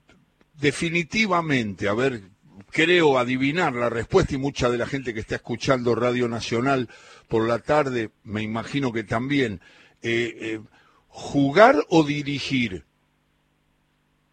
definitivamente, 0.60 1.88
a 1.88 1.93
ver, 1.93 2.22
creo 2.71 3.17
adivinar 3.17 3.73
la 3.73 3.89
respuesta 3.89 4.36
y 4.36 4.38
mucha 4.38 4.69
de 4.69 4.77
la 4.77 4.86
gente 4.86 5.13
que 5.13 5.19
está 5.19 5.36
escuchando 5.36 5.95
Radio 5.95 6.27
Nacional 6.27 6.88
por 7.27 7.47
la 7.47 7.60
tarde, 7.60 8.10
me 8.23 8.41
imagino 8.41 8.91
que 8.91 9.03
también, 9.03 9.62
eh, 10.01 10.60
¿jugar 11.08 11.75
o 11.89 12.03
dirigir? 12.03 12.84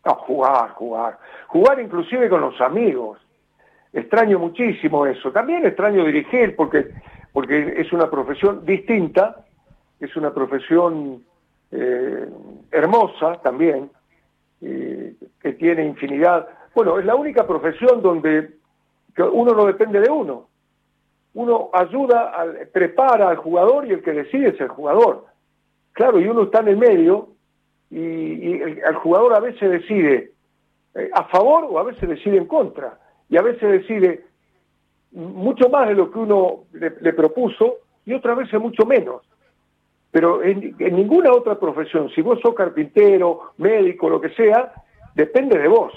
No, 0.07 0.15
jugar, 0.15 0.71
jugar. 0.71 1.19
Jugar 1.49 1.81
inclusive 1.81 2.29
con 2.29 2.41
los 2.41 2.61
amigos. 2.61 3.19
Extraño 3.93 4.39
muchísimo 4.39 5.05
eso. 5.05 5.33
También 5.33 5.67
extraño 5.67 6.05
dirigir 6.05 6.55
porque, 6.55 6.91
porque 7.33 7.75
es 7.79 7.93
una 7.93 8.09
profesión 8.09 8.65
distinta, 8.65 9.45
es 9.99 10.15
una 10.17 10.33
profesión 10.33 11.25
eh, 11.73 12.29
hermosa 12.71 13.41
también, 13.43 13.91
eh, 14.61 15.15
que 15.41 15.53
tiene 15.55 15.85
infinidad. 15.85 16.47
Bueno, 16.77 16.99
es 16.99 17.07
la 17.07 17.15
única 17.15 17.47
profesión 17.47 18.03
donde 18.03 18.51
uno 19.33 19.55
no 19.55 19.65
depende 19.65 19.99
de 19.99 20.11
uno. 20.11 20.47
Uno 21.33 21.71
ayuda, 21.73 22.33
al, 22.37 22.69
prepara 22.69 23.31
al 23.31 23.39
jugador 23.39 23.87
y 23.87 23.93
el 23.93 24.03
que 24.03 24.13
decide 24.13 24.49
es 24.49 24.61
el 24.61 24.69
jugador. 24.69 25.25
Claro, 25.93 26.21
y 26.21 26.29
uno 26.29 26.43
está 26.43 26.61
en 26.61 26.69
el 26.69 26.77
medio 26.77 27.29
y, 27.91 28.61
el, 28.61 28.95
jugador 28.97 29.33
a 29.33 29.41
veces 29.41 29.71
decide 29.71 30.33
eh, 30.95 31.09
a 31.15 31.25
favor 31.25 31.67
o 31.71 31.79
a 31.79 31.83
veces 31.83 32.11
decide 32.11 32.37
en 32.37 32.45
contra. 32.45 32.99
Y 33.31 33.39
a 33.39 33.43
veces 33.43 33.71
decide 33.71 34.27
mucho 35.13 35.71
más 35.71 35.89
de 35.89 35.95
lo 35.95 36.11
que 36.11 36.19
uno 36.19 36.65
le, 36.75 36.91
propuso 37.15 37.77
y 38.05 38.13
otras 38.13 38.37
veces 38.37 38.61
mucho 38.61 38.85
menos. 38.85 39.23
Pero 40.11 40.43
en, 40.43 40.77
ninguna 40.79 41.33
otra 41.33 41.59
profesión, 41.59 42.11
si 42.11 42.21
vos 42.21 42.39
sos 42.43 42.55
carpintero, 42.55 43.53
médico, 43.57 44.11
lo 44.11 44.21
que 44.21 44.29
sea, 44.35 44.75
depende 45.15 45.59
de 45.59 45.69
vos. 45.69 45.95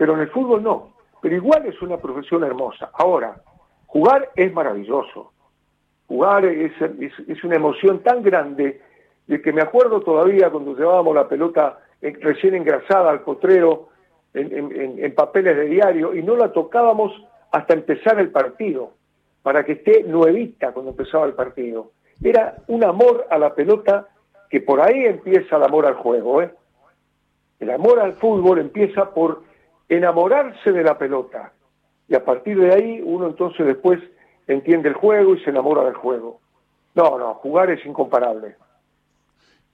Pero 0.00 0.14
en 0.14 0.20
el 0.20 0.30
fútbol 0.30 0.62
no. 0.62 0.94
Pero 1.20 1.36
igual 1.36 1.66
es 1.66 1.82
una 1.82 1.98
profesión 1.98 2.42
hermosa. 2.42 2.88
Ahora, 2.94 3.36
jugar 3.84 4.30
es 4.34 4.50
maravilloso. 4.50 5.34
Jugar 6.08 6.46
es, 6.46 6.72
es 7.28 7.44
una 7.44 7.56
emoción 7.56 8.02
tan 8.02 8.22
grande 8.22 8.80
de 9.26 9.42
que 9.42 9.52
me 9.52 9.60
acuerdo 9.60 10.00
todavía 10.00 10.48
cuando 10.48 10.74
llevábamos 10.74 11.14
la 11.14 11.28
pelota 11.28 11.80
recién 12.00 12.54
engrasada 12.54 13.10
al 13.10 13.20
potrero 13.20 13.90
en, 14.32 15.14
papeles 15.14 15.54
de 15.54 15.66
diario 15.66 16.14
y 16.14 16.22
no 16.22 16.34
la 16.34 16.50
tocábamos 16.50 17.12
hasta 17.52 17.74
empezar 17.74 18.18
el 18.20 18.30
partido, 18.30 18.94
para 19.42 19.66
que 19.66 19.72
esté 19.72 20.04
nuevita 20.04 20.72
cuando 20.72 20.92
empezaba 20.92 21.26
el 21.26 21.34
partido. 21.34 21.90
Era 22.24 22.54
un 22.68 22.84
amor 22.84 23.26
a 23.28 23.36
la 23.36 23.54
pelota 23.54 24.08
que 24.48 24.62
por 24.62 24.80
ahí 24.80 25.04
empieza 25.04 25.56
el 25.58 25.64
amor 25.64 25.84
al 25.84 25.96
juego. 25.96 26.40
¿eh? 26.40 26.54
El 27.58 27.70
amor 27.70 28.00
al 28.00 28.14
fútbol 28.14 28.60
empieza 28.60 29.12
por 29.12 29.49
enamorarse 29.90 30.72
de 30.72 30.82
la 30.82 30.96
pelota. 30.96 31.52
Y 32.08 32.14
a 32.14 32.24
partir 32.24 32.58
de 32.58 32.72
ahí 32.72 33.02
uno 33.04 33.26
entonces 33.26 33.66
después 33.66 34.00
entiende 34.46 34.88
el 34.88 34.94
juego 34.94 35.34
y 35.34 35.44
se 35.44 35.50
enamora 35.50 35.84
del 35.84 35.94
juego. 35.94 36.40
No, 36.94 37.18
no, 37.18 37.34
jugar 37.34 37.70
es 37.70 37.84
incomparable. 37.84 38.56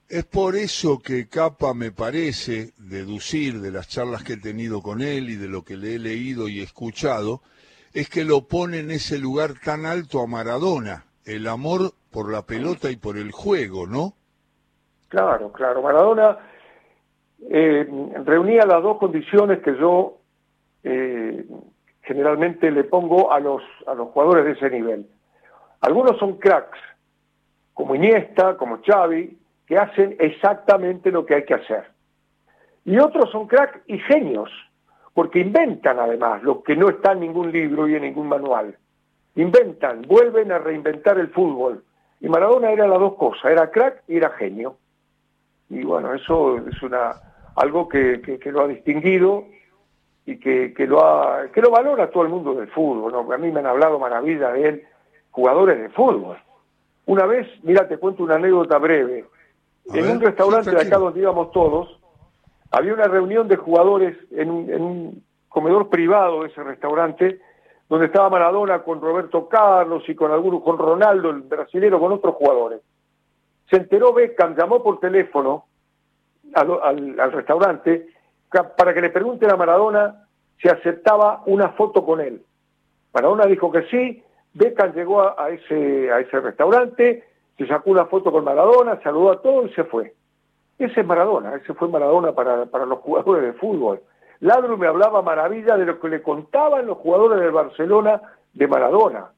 Es 0.09 0.25
por 0.25 0.55
eso 0.55 0.99
que 0.99 1.27
Capa 1.27 1.73
me 1.73 1.91
parece 1.91 2.71
deducir 2.77 3.59
de 3.61 3.71
las 3.71 3.87
charlas 3.89 4.23
que 4.23 4.33
he 4.33 4.37
tenido 4.37 4.81
con 4.81 5.01
él 5.01 5.29
y 5.29 5.35
de 5.35 5.49
lo 5.49 5.63
que 5.63 5.77
le 5.77 5.95
he 5.95 5.99
leído 5.99 6.47
y 6.47 6.61
escuchado, 6.61 7.41
es 7.93 8.09
que 8.09 8.23
lo 8.23 8.47
pone 8.47 8.79
en 8.79 8.91
ese 8.91 9.17
lugar 9.19 9.55
tan 9.63 9.85
alto 9.85 10.21
a 10.21 10.27
Maradona, 10.27 11.05
el 11.25 11.47
amor 11.47 11.91
por 12.11 12.31
la 12.31 12.43
pelota 12.43 12.89
y 12.89 12.95
por 12.95 13.17
el 13.17 13.31
juego, 13.31 13.85
¿no? 13.85 14.13
Claro, 15.09 15.51
claro. 15.51 15.81
Maradona 15.81 16.37
eh, 17.49 17.87
reunía 18.25 18.65
las 18.65 18.81
dos 18.81 18.97
condiciones 18.97 19.59
que 19.59 19.75
yo 19.77 20.17
eh, 20.83 21.45
generalmente 22.01 22.71
le 22.71 22.83
pongo 22.83 23.31
a 23.31 23.39
los, 23.39 23.61
a 23.85 23.93
los 23.93 24.09
jugadores 24.09 24.45
de 24.45 24.51
ese 24.51 24.69
nivel. 24.69 25.05
Algunos 25.81 26.17
son 26.17 26.37
cracks, 26.37 26.79
como 27.73 27.95
Iniesta, 27.95 28.57
como 28.57 28.79
Xavi, 28.81 29.37
que 29.67 29.77
hacen 29.77 30.15
exactamente 30.19 31.11
lo 31.11 31.25
que 31.25 31.35
hay 31.35 31.45
que 31.45 31.53
hacer. 31.53 31.85
Y 32.85 32.97
otros 32.99 33.29
son 33.31 33.47
crack 33.47 33.81
y 33.85 33.99
genios, 33.99 34.49
porque 35.13 35.39
inventan 35.39 35.99
además 35.99 36.41
lo 36.41 36.63
que 36.63 36.75
no 36.75 36.87
está 36.89 37.11
en 37.11 37.19
ningún 37.19 37.51
libro 37.51 37.87
y 37.87 37.95
en 37.95 38.03
ningún 38.03 38.29
manual. 38.29 38.77
Inventan, 39.35 40.03
vuelven 40.03 40.53
a 40.53 40.57
reinventar 40.59 41.19
el 41.19 41.27
fútbol. 41.29 41.83
Y 42.21 42.29
Maradona 42.29 42.71
era 42.71 42.87
las 42.87 42.99
dos 42.99 43.15
cosas, 43.15 43.51
era 43.51 43.69
crack 43.69 44.03
y 44.07 44.15
era 44.15 44.29
genio. 44.31 44.77
Y 45.69 45.83
bueno, 45.83 46.13
eso 46.13 46.57
es 46.57 46.81
una 46.81 47.13
algo 47.55 47.87
que, 47.89 48.21
que, 48.21 48.51
lo 48.51 48.61
ha 48.61 48.67
distinguido 48.67 49.45
y 50.25 50.39
que, 50.39 50.73
que, 50.73 50.85
lo 50.85 51.03
ha, 51.03 51.47
que 51.51 51.61
lo 51.61 51.71
valora 51.71 52.11
todo 52.11 52.23
el 52.23 52.29
mundo 52.29 52.53
del 52.53 52.67
fútbol. 52.69 53.11
¿no? 53.11 53.33
A 53.33 53.37
mí 53.37 53.51
me 53.51 53.59
han 53.59 53.65
hablado 53.65 53.97
maravillas 53.97 54.53
de 54.53 54.69
él, 54.69 54.83
jugadores 55.31 55.79
de 55.79 55.89
fútbol. 55.89 56.37
Una 57.07 57.25
vez, 57.25 57.47
mira, 57.63 57.87
te 57.87 57.97
cuento 57.97 58.23
una 58.23 58.35
anécdota 58.35 58.77
breve 58.77 59.25
en 59.93 60.09
un 60.09 60.21
restaurante 60.21 60.71
de 60.71 60.81
acá 60.81 60.97
donde 60.97 61.21
íbamos 61.21 61.51
todos, 61.51 61.99
había 62.71 62.93
una 62.93 63.07
reunión 63.07 63.47
de 63.47 63.55
jugadores 63.55 64.17
en 64.31 64.51
un, 64.51 65.23
comedor 65.47 65.89
privado 65.89 66.43
de 66.43 66.49
ese 66.49 66.61
restaurante, 66.61 67.39
donde 67.89 68.07
estaba 68.07 68.29
Maradona 68.29 68.83
con 68.83 69.01
Roberto 69.01 69.47
Carlos 69.47 70.03
y 70.07 70.13
con 70.13 70.31
algunos, 70.31 70.61
con 70.61 70.77
Ronaldo, 70.77 71.31
el 71.31 71.41
brasilero, 71.41 71.99
con 71.99 72.11
otros 72.11 72.35
jugadores. 72.35 72.81
Se 73.69 73.77
enteró 73.77 74.13
Beckham, 74.13 74.55
llamó 74.55 74.81
por 74.81 74.99
teléfono 74.99 75.65
al, 76.53 77.31
restaurante 77.31 78.07
para 78.77 78.93
que 78.93 79.01
le 79.01 79.09
pregunten 79.09 79.51
a 79.51 79.57
Maradona 79.57 80.27
si 80.61 80.69
aceptaba 80.69 81.43
una 81.45 81.69
foto 81.69 82.05
con 82.05 82.21
él. 82.21 82.41
Maradona 83.13 83.45
dijo 83.45 83.71
que 83.71 83.83
sí, 83.83 84.23
Beckham 84.53 84.93
llegó 84.93 85.21
a, 85.21 85.49
ese, 85.49 86.39
restaurante, 86.39 87.23
se 87.57 87.67
sacó 87.67 87.91
una 87.91 88.05
foto 88.05 88.31
con 88.31 88.43
Maradona, 88.43 88.99
saludó 89.01 89.31
a 89.31 89.41
todos 89.41 89.69
y 89.69 89.73
se 89.73 89.83
fue. 89.83 90.13
Ese 90.79 91.01
es 91.01 91.05
Maradona, 91.05 91.55
ese 91.55 91.73
fue 91.73 91.89
Maradona 91.89 92.33
para, 92.33 92.85
los 92.85 92.99
jugadores 92.99 93.43
de 93.43 93.59
fútbol. 93.59 94.01
Ladro 94.39 94.77
me 94.77 94.87
hablaba 94.87 95.21
maravilla 95.21 95.75
de 95.77 95.85
lo 95.85 95.99
que 95.99 96.09
le 96.09 96.21
contaban 96.21 96.85
los 96.85 96.99
jugadores 96.99 97.39
del 97.39 97.51
Barcelona 97.51 98.21
de 98.53 98.67
Maradona. 98.67 99.31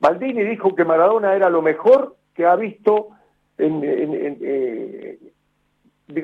Maldini 0.00 0.42
dijo 0.44 0.74
que 0.74 0.84
Maradona 0.84 1.34
era 1.34 1.50
lo 1.50 1.60
mejor 1.60 2.16
que 2.34 2.46
ha 2.46 2.56
visto 2.56 3.08
en, 3.60 4.38
eh, 4.42 5.18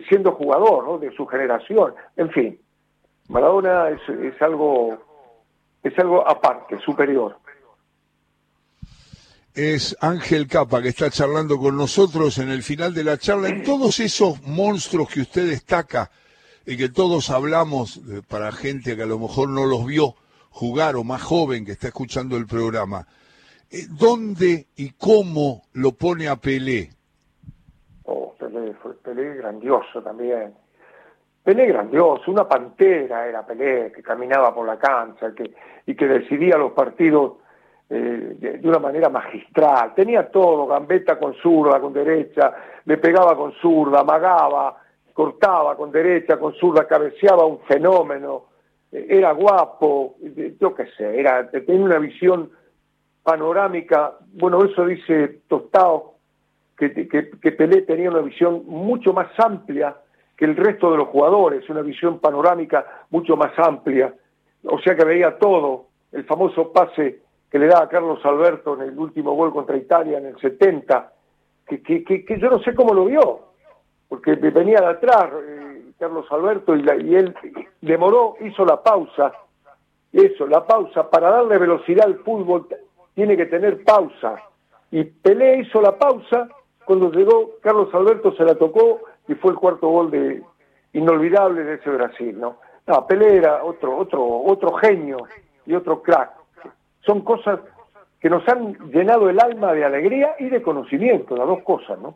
siendo 0.09 0.33
jugador 0.33 1.01
de 1.01 1.11
su 1.12 1.27
generación. 1.27 1.94
En 2.16 2.31
fin, 2.31 2.61
Maradona 3.29 3.90
es, 3.90 4.42
algo 4.42 4.99
es 5.83 5.99
algo 5.99 6.29
aparte, 6.29 6.79
superior 6.81 7.37
es 9.57 9.96
Ángel 10.03 10.46
Capa, 10.46 10.83
que 10.83 10.90
está 10.90 11.11
charlando 11.11 11.57
con 11.57 11.79
nosotros 11.79 12.37
en 12.37 12.51
el 12.51 12.62
final 12.62 12.92
de 12.92 13.03
la 13.03 13.16
charla. 13.16 13.49
En 13.49 13.62
todos 13.62 14.01
esos 14.01 14.42
monstruos 14.42 15.09
que 15.09 15.22
usted 15.22 15.49
destaca 15.49 16.11
y 16.66 16.77
que 16.77 16.90
todos 16.90 17.31
hablamos 17.31 18.01
para 18.29 18.53
gente 18.53 18.96
que 18.96 19.03
a 19.05 19.07
lo 19.07 19.18
mejor 19.18 19.49
no 19.49 19.64
los 19.64 19.87
vio 19.87 20.14
jugar 20.51 20.96
o 20.96 21.05
más 21.05 21.22
joven 21.22 21.64
que 21.64 21.72
está 21.72 21.88
escuchando 21.88 22.37
el 22.37 22.46
programa, 22.46 23.07
eh, 23.70 23.87
¿dónde 23.88 24.66
y 24.77 24.90
cómo 24.90 25.62
lo 25.72 25.92
pone 25.92 26.29
a 26.29 26.37
Pelé? 26.37 26.90
Pelé, 28.57 28.75
fue 28.75 28.95
grandioso 29.35 30.03
también. 30.03 30.55
Pelé 31.42 31.66
grandioso, 31.66 32.31
una 32.31 32.49
pantera 32.49 33.27
era 33.27 33.47
Pelé, 33.47 33.92
que 33.92 34.03
caminaba 34.03 34.55
por 34.55 34.66
la 34.66 34.79
cancha 34.79 35.33
que, 35.35 35.53
y 35.85 35.95
que 35.95 36.07
decidía 36.07 36.57
los 36.57 36.73
partidos 36.73 37.35
eh, 37.90 38.37
de, 38.38 38.69
una 38.69 38.79
manera 38.79 39.09
magistral. 39.09 39.95
Tenía 39.95 40.31
todo, 40.31 40.66
gambeta 40.66 41.19
con 41.19 41.35
zurda, 41.35 41.81
con 41.81 41.92
derecha, 41.92 42.55
le 42.85 42.97
pegaba 42.97 43.37
con 43.37 43.53
zurda, 43.53 44.01
amagaba, 44.01 44.77
cortaba 45.12 45.77
con 45.77 45.92
derecha, 45.92 46.38
con 46.38 46.55
zurda, 46.55 46.87
cabeceaba 46.87 47.45
un 47.45 47.61
fenómeno, 47.61 48.47
eh, 48.90 49.07
era 49.11 49.33
guapo, 49.33 50.16
yo 50.61 50.75
qué 50.75 50.87
sé, 50.97 51.21
era, 51.21 51.49
tenía 51.51 51.85
una 51.85 51.99
visión 51.99 52.51
panorámica, 53.23 54.14
bueno, 54.33 54.64
eso 54.64 54.87
dice 54.87 55.42
Tostao, 55.47 56.15
que, 56.77 56.93
que, 56.93 57.31
que 57.31 57.53
Pelé 57.53 57.83
tenía 57.83 58.11
una 58.11 58.21
visión 58.21 58.65
mucho 58.67 59.12
más 59.12 59.29
amplia 59.39 59.97
que 60.37 60.45
el 60.45 60.57
resto 60.57 60.91
de 60.91 60.99
los 60.99 61.09
jugadores, 61.09 61.69
una 61.71 61.81
visión 61.81 62.19
panorámica 62.19 63.05
mucho 63.11 63.37
más 63.37 63.59
amplia, 63.59 64.12
o 64.65 64.79
sea 64.81 64.95
que 64.95 65.05
veía 65.05 65.39
todo, 65.39 65.87
el 66.12 66.25
famoso 66.25 66.73
pase 66.73 67.21
que 67.51 67.59
le 67.59 67.67
da 67.67 67.83
a 67.83 67.89
Carlos 67.89 68.21
Alberto 68.25 68.75
en 68.75 68.89
el 68.89 68.99
último 68.99 69.35
gol 69.35 69.53
contra 69.53 69.77
Italia 69.77 70.19
en 70.19 70.27
el 70.27 70.39
70, 70.39 71.12
que, 71.67 71.83
que, 71.83 72.05
que, 72.05 72.39
yo 72.39 72.51
no 72.51 72.59
sé 72.61 72.75
cómo 72.75 72.93
lo 72.93 73.07
vio, 73.07 73.41
porque 74.09 74.35
venía 74.35 74.81
de 74.81 74.87
atrás 74.87 75.31
eh, 75.43 75.93
Carlos 75.99 76.27
Alberto 76.31 76.77
y, 76.77 76.81
y, 76.81 77.15
él 77.15 77.35
demoró, 77.81 78.37
hizo 78.41 78.65
la 78.65 78.83
pausa 78.83 79.33
eso, 80.17 80.47
la 80.47 80.67
pausa, 80.67 81.11
para 81.11 81.31
darle 81.31 81.59
velocidad 81.59 82.07
al 82.07 82.19
fútbol 82.21 82.67
tiene 83.15 83.37
que 83.37 83.47
tener 83.47 83.85
pausa. 83.85 84.37
Y 84.91 85.05
Pelé 85.05 85.59
hizo 85.59 85.81
la 85.81 85.97
pausa, 85.99 86.49
cuando 86.87 87.11
llegó 87.11 87.57
Carlos 87.61 87.92
Alberto 87.92 88.33
se 88.37 88.44
la 88.44 88.55
tocó 88.55 89.01
y 89.29 89.35
fue 89.35 89.51
el 89.51 89.59
cuarto 89.59 89.88
gol 89.88 90.11
de 90.11 90.42
inolvidable 90.92 91.64
de 91.64 91.75
ese 91.75 91.90
Brasil, 91.90 92.38
¿no? 92.38 92.59
No, 92.87 93.07
Pelé 93.07 93.37
era 93.37 93.64
otro, 93.64 93.99
otro, 93.99 94.25
otro 94.25 94.72
genio 94.75 95.18
y 95.66 95.75
otro 95.75 96.01
crack. 96.01 96.31
Son 97.05 97.22
cosas 97.22 97.59
que 98.20 98.31
nos 98.31 98.49
han 98.49 98.75
llenado 98.90 99.29
el 99.29 99.40
alma 99.40 99.72
de 99.72 99.85
alegría 99.85 100.37
y 100.38 100.49
de 100.49 100.62
conocimiento, 100.62 101.37
las 101.37 101.46
dos 101.46 101.62
cosas, 101.64 101.99
¿no? 101.99 102.14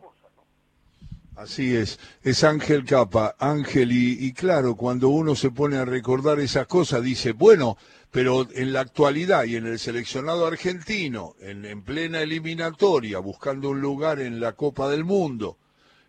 Así 1.35 1.75
es, 1.75 1.97
es 2.23 2.43
Ángel 2.43 2.83
Capa, 2.83 3.35
Ángel, 3.39 3.91
y, 3.93 4.33
claro, 4.33 4.75
cuando 4.75 5.09
uno 5.09 5.33
se 5.33 5.49
pone 5.49 5.77
a 5.77 5.85
recordar 5.85 6.39
esas 6.41 6.67
cosas, 6.67 7.01
dice, 7.01 7.31
bueno, 7.31 7.77
pero 8.11 8.45
en 8.53 8.73
la 8.73 8.81
actualidad 8.81 9.45
y 9.45 9.55
en 9.55 9.65
el 9.65 9.79
seleccionado 9.79 10.45
argentino, 10.45 11.35
en, 11.39 11.81
plena 11.83 12.21
eliminatoria, 12.21 13.19
buscando 13.19 13.69
un 13.69 13.79
lugar 13.79 14.19
en 14.19 14.41
la 14.41 14.51
Copa 14.53 14.89
del 14.89 15.05
Mundo, 15.05 15.57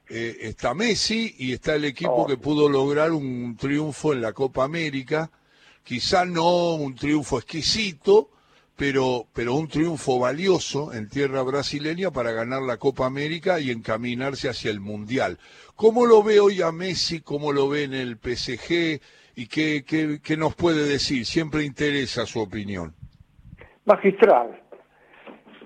eh, 0.08 0.38
está 0.40 0.74
Messi 0.74 1.36
y 1.38 1.52
está 1.52 1.76
el 1.76 1.84
equipo 1.84 2.24
oh. 2.24 2.26
que 2.26 2.36
pudo 2.36 2.68
lograr 2.68 3.12
un 3.12 3.56
triunfo 3.56 4.12
en 4.12 4.22
la 4.22 4.32
Copa 4.32 4.64
América, 4.64 5.30
quizá 5.84 6.24
no 6.24 6.74
un 6.74 6.96
triunfo 6.96 7.38
exquisito, 7.38 8.28
pero, 8.82 9.26
pero 9.32 9.54
un 9.54 9.68
triunfo 9.68 10.18
valioso 10.18 10.92
en 10.92 11.08
tierra 11.08 11.40
brasileña 11.44 12.10
para 12.10 12.32
ganar 12.32 12.62
la 12.62 12.78
Copa 12.78 13.06
América 13.06 13.60
y 13.60 13.70
encaminarse 13.70 14.48
hacia 14.48 14.72
el 14.72 14.80
Mundial. 14.80 15.38
¿Cómo 15.76 16.04
lo 16.04 16.24
ve 16.24 16.40
hoy 16.40 16.62
a 16.62 16.72
Messi? 16.72 17.22
¿Cómo 17.22 17.52
lo 17.52 17.68
ve 17.68 17.84
en 17.84 17.94
el 17.94 18.16
PSG? 18.16 19.00
¿Y 19.36 19.46
qué, 19.46 19.84
qué, 19.86 20.36
nos 20.36 20.56
puede 20.56 20.82
decir? 20.82 21.24
Siempre 21.26 21.62
interesa 21.62 22.26
su 22.26 22.42
opinión. 22.42 22.92
Magistral. 23.84 24.60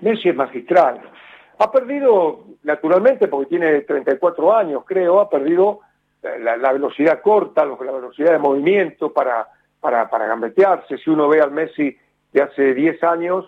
Messi 0.01 0.29
es 0.29 0.35
magistral. 0.35 1.01
Ha 1.57 1.71
perdido, 1.71 2.45
naturalmente, 2.61 3.27
porque 3.29 3.49
tiene 3.49 3.81
34 3.81 4.55
años, 4.55 4.83
creo, 4.85 5.19
ha 5.21 5.27
perdido 5.27 5.79
la, 6.21 6.71
velocidad 6.71 7.19
corta, 7.23 7.65
la 7.65 7.91
velocidad 7.93 8.33
de 8.33 8.37
movimiento 8.37 9.11
para, 9.11 9.47
para, 9.79 10.07
para 10.07 10.27
gambetearse. 10.27 10.99
Si 10.99 11.09
uno 11.09 11.27
ve 11.27 11.41
al 11.41 11.49
Messi 11.49 11.97
de 12.33 12.41
hace 12.41 12.73
10 12.73 13.03
años 13.03 13.45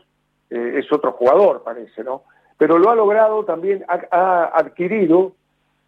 eh, 0.50 0.76
es 0.78 0.92
otro 0.92 1.12
jugador, 1.12 1.64
parece, 1.64 2.04
¿no? 2.04 2.24
Pero 2.58 2.78
lo 2.78 2.90
ha 2.90 2.96
logrado 2.96 3.46
también, 3.46 3.86
ha, 3.88 4.52
adquirido 4.54 5.34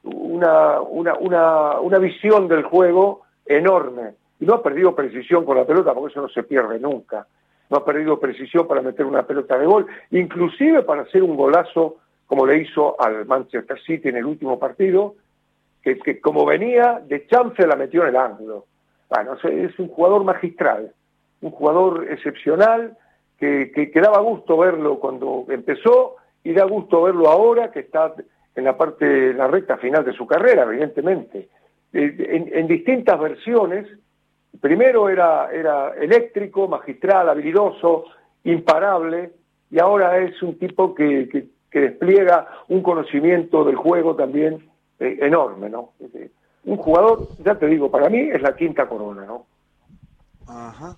una, 0.03 0.79
una, 0.79 1.15
una, 1.15 1.79
una, 1.79 1.97
visión 1.97 2.47
del 2.47 2.63
juego 2.63 3.21
enorme. 3.45 4.13
Y 4.39 4.45
no 4.45 4.55
ha 4.55 4.63
perdido 4.63 4.95
precisión 4.95 5.45
con 5.45 5.57
la 5.57 5.65
pelota, 5.65 5.93
porque 5.93 6.11
eso 6.13 6.21
no 6.21 6.29
se 6.29 6.43
pierde 6.43 6.79
nunca. 6.79 7.27
No 7.69 7.77
ha 7.77 7.85
perdido 7.85 8.19
precisión 8.19 8.67
para 8.67 8.81
meter 8.81 9.05
una 9.05 9.23
pelota 9.23 9.57
de 9.57 9.65
gol, 9.65 9.85
inclusive 10.11 10.83
para 10.83 11.01
hacer 11.01 11.23
un 11.23 11.35
golazo 11.35 11.97
como 12.25 12.45
le 12.45 12.61
hizo 12.61 12.95
al 12.99 13.25
Manchester 13.25 13.77
City 13.81 14.07
en 14.07 14.15
el 14.15 14.25
último 14.25 14.57
partido, 14.57 15.15
que, 15.81 15.99
que 15.99 16.21
como 16.21 16.45
venía 16.45 17.01
de 17.05 17.27
chance 17.27 17.67
la 17.67 17.75
metió 17.75 18.03
en 18.03 18.09
el 18.09 18.15
ángulo. 18.15 18.65
Bueno, 19.09 19.33
es 19.43 19.77
un 19.77 19.89
jugador 19.89 20.23
magistral 20.23 20.93
un 21.41 21.51
jugador 21.51 22.07
excepcional 22.09 22.97
que, 23.39 23.71
que, 23.71 24.01
daba 24.01 24.19
gusto 24.19 24.55
verlo 24.57 24.99
cuando 24.99 25.45
empezó 25.49 26.17
y 26.43 26.53
da 26.53 26.63
gusto 26.65 27.01
verlo 27.01 27.27
ahora 27.27 27.71
que 27.71 27.79
está 27.79 28.13
en 28.55 28.63
la 28.63 28.77
parte, 28.77 29.31
en 29.31 29.37
la 29.37 29.47
recta 29.47 29.77
final 29.77 30.05
de 30.05 30.13
su 30.13 30.27
carrera, 30.27 30.63
evidentemente. 30.63 31.49
Eh, 31.91 32.49
en, 32.53 32.67
distintas 32.67 33.19
versiones, 33.19 33.87
primero 34.59 35.09
era, 35.09 35.49
era 35.51 35.95
eléctrico, 35.95 36.67
magistral, 36.67 37.29
habilidoso, 37.29 38.05
imparable, 38.43 39.31
y 39.71 39.79
ahora 39.79 40.19
es 40.19 40.41
un 40.43 40.59
tipo 40.59 40.93
que, 40.93 41.27
que, 41.71 41.79
despliega 41.79 42.47
un 42.67 42.83
conocimiento 42.83 43.63
del 43.63 43.77
juego 43.77 44.15
también 44.15 44.69
eh, 44.99 45.17
enorme, 45.21 45.69
¿no? 45.69 45.93
Un 46.65 46.77
jugador, 46.77 47.29
ya 47.43 47.55
te 47.55 47.65
digo, 47.65 47.89
para 47.89 48.09
mí 48.09 48.19
es 48.19 48.41
la 48.41 48.55
quinta 48.55 48.87
corona, 48.87 49.25
¿no? 49.25 49.45
Ajá. 50.47 50.97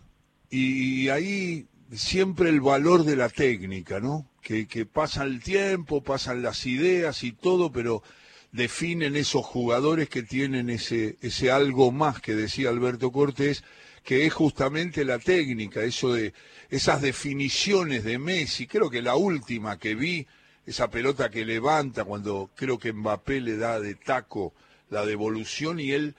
Y 0.55 1.09
ahí 1.09 1.65
siempre 1.91 2.49
el 2.49 2.61
valor 2.61 3.05
de 3.05 3.15
la 3.15 3.29
técnica, 3.29 3.99
¿no? 3.99 4.29
Que, 4.39 4.85
pasa 4.85 5.23
el 5.23 5.41
tiempo, 5.41 6.03
pasan 6.03 6.43
las 6.43 6.67
ideas 6.67 7.23
y 7.23 7.31
todo, 7.31 7.71
pero 7.71 8.03
definen 8.51 9.15
esos 9.15 9.43
jugadores 9.43 10.09
que 10.09 10.21
tienen 10.21 10.69
ese, 10.69 11.17
ese 11.21 11.49
algo 11.49 11.91
más 11.91 12.21
que 12.21 12.35
decía 12.35 12.69
Alberto 12.69 13.11
Cortés, 13.11 13.63
que 14.03 14.27
es 14.27 14.33
justamente 14.35 15.03
la 15.05 15.17
técnica, 15.17 15.81
eso 15.81 16.13
de 16.13 16.35
esas 16.69 17.01
definiciones 17.01 18.03
de 18.03 18.19
Messi, 18.19 18.67
creo 18.67 18.91
que 18.91 19.01
la 19.01 19.15
última 19.15 19.79
que 19.79 19.95
vi, 19.95 20.27
esa 20.67 20.91
pelota 20.91 21.31
que 21.31 21.45
levanta 21.45 22.03
cuando 22.03 22.51
creo 22.53 22.77
que 22.77 22.93
Mbappé 22.93 23.41
le 23.41 23.57
da 23.57 23.79
de 23.79 23.95
taco 23.95 24.53
la 24.91 25.03
devolución 25.03 25.79
y 25.79 25.93
él, 25.93 26.13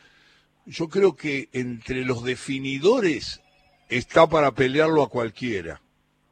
yo 0.66 0.88
creo 0.88 1.14
que 1.14 1.50
entre 1.52 2.04
los 2.04 2.24
definidores 2.24 3.40
está 3.88 4.26
para 4.26 4.52
pelearlo 4.52 5.02
a 5.02 5.08
cualquiera, 5.08 5.80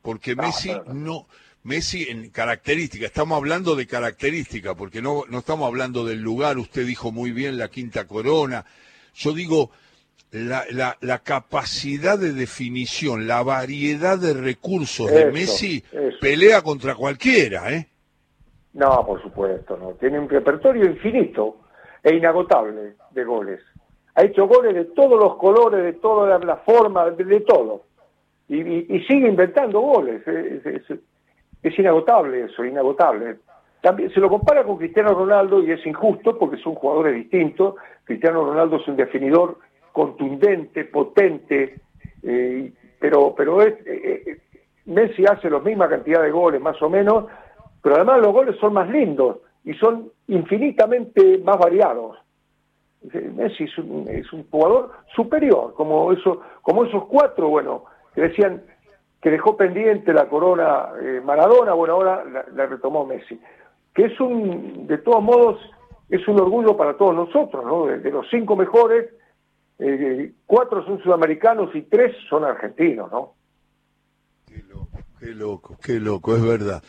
porque 0.02 0.34
Messi 0.34 0.72
no, 0.92 1.26
Messi 1.64 2.04
en 2.08 2.30
característica, 2.30 3.06
estamos 3.06 3.36
hablando 3.36 3.76
de 3.76 3.86
característica, 3.86 4.74
porque 4.74 5.00
no, 5.00 5.22
no 5.28 5.38
estamos 5.38 5.66
hablando 5.66 6.04
del 6.04 6.20
lugar, 6.20 6.58
usted 6.58 6.86
dijo 6.86 7.12
muy 7.12 7.30
bien 7.32 7.58
la 7.58 7.68
quinta 7.68 8.06
corona, 8.06 8.64
yo 9.14 9.32
digo 9.32 9.70
la, 10.32 10.64
la, 10.70 10.96
la 11.00 11.18
capacidad 11.18 12.18
de 12.18 12.32
definición, 12.32 13.26
la 13.26 13.42
variedad 13.42 14.18
de 14.18 14.32
recursos 14.32 15.10
de 15.10 15.30
Messi 15.30 15.84
pelea 16.20 16.62
contra 16.62 16.94
cualquiera, 16.94 17.72
¿eh? 17.72 17.88
No, 18.72 19.04
por 19.04 19.20
supuesto, 19.22 19.76
no. 19.76 19.90
Tiene 20.00 20.18
un 20.18 20.28
repertorio 20.28 20.86
infinito 20.86 21.58
e 22.02 22.14
inagotable 22.14 22.94
de 23.10 23.24
goles 23.24 23.60
ha 24.14 24.24
hecho 24.24 24.46
goles 24.46 24.74
de 24.74 24.84
todos 24.86 25.18
los 25.18 25.36
colores, 25.36 25.82
de 25.84 25.92
todas 25.94 26.44
las 26.44 26.60
formas, 26.62 27.16
de, 27.16 27.40
todo. 27.40 27.82
Y, 28.48 29.00
sigue 29.08 29.28
inventando 29.28 29.80
goles. 29.80 30.26
Es, 30.26 31.78
inagotable 31.78 32.44
eso, 32.44 32.64
inagotable. 32.64 33.36
También 33.80 34.12
se 34.12 34.20
lo 34.20 34.28
compara 34.28 34.64
con 34.64 34.76
Cristiano 34.76 35.14
Ronaldo 35.14 35.62
y 35.62 35.72
es 35.72 35.84
injusto 35.86 36.38
porque 36.38 36.58
son 36.58 36.74
jugadores 36.74 37.14
distintos. 37.14 37.76
Cristiano 38.04 38.44
Ronaldo 38.44 38.76
es 38.76 38.86
un 38.88 38.96
definidor 38.96 39.58
contundente, 39.92 40.84
potente, 40.84 41.80
eh, 42.22 42.72
pero, 42.98 43.34
pero 43.34 43.62
es, 43.62 43.74
eh, 43.86 44.22
eh, 44.26 44.38
Messi 44.86 45.24
hace 45.24 45.48
la 45.50 45.60
misma 45.60 45.88
cantidad 45.88 46.22
de 46.22 46.30
goles 46.30 46.60
más 46.60 46.80
o 46.82 46.88
menos, 46.88 47.26
pero 47.82 47.96
además 47.96 48.20
los 48.20 48.32
goles 48.32 48.56
son 48.60 48.74
más 48.74 48.88
lindos 48.88 49.38
y 49.64 49.74
son 49.74 50.10
infinitamente 50.28 51.38
más 51.38 51.58
variados. 51.58 52.18
Messi 53.34 53.64
es 53.64 53.78
un, 54.32 54.44
jugador 54.50 54.92
superior, 55.14 55.74
como, 55.74 56.12
eso, 56.12 56.40
como 56.62 56.84
esos 56.84 57.06
cuatro, 57.06 57.48
bueno, 57.48 57.84
que 58.14 58.22
decían 58.22 58.62
que 59.20 59.30
dejó 59.30 59.56
pendiente 59.56 60.12
la 60.12 60.28
corona 60.28 60.88
eh, 61.00 61.20
Maradona, 61.24 61.72
bueno, 61.74 61.94
ahora 61.94 62.24
la, 62.54 62.66
retomó 62.66 63.06
Messi. 63.06 63.40
Que 63.94 64.06
es 64.06 64.20
un, 64.20 64.86
de 64.86 64.98
todos 64.98 65.22
modos, 65.22 65.60
es 66.08 66.26
un 66.26 66.40
orgullo 66.40 66.76
para 66.76 66.96
todos 66.96 67.14
nosotros, 67.14 67.64
¿no? 67.64 67.86
De, 67.86 68.10
los 68.10 68.26
cinco 68.30 68.56
mejores, 68.56 69.10
eh, 69.78 70.32
cuatro 70.46 70.84
son 70.84 71.02
sudamericanos 71.02 71.74
y 71.74 71.82
tres 71.82 72.16
son 72.28 72.44
argentinos, 72.44 73.10
¿no? 73.10 73.34
Qué 74.46 74.62
loco, 74.68 74.98
qué 75.18 75.26
loco, 75.26 75.76
qué 75.82 76.00
loco, 76.00 76.36
es 76.36 76.42
verdad. 76.42 76.82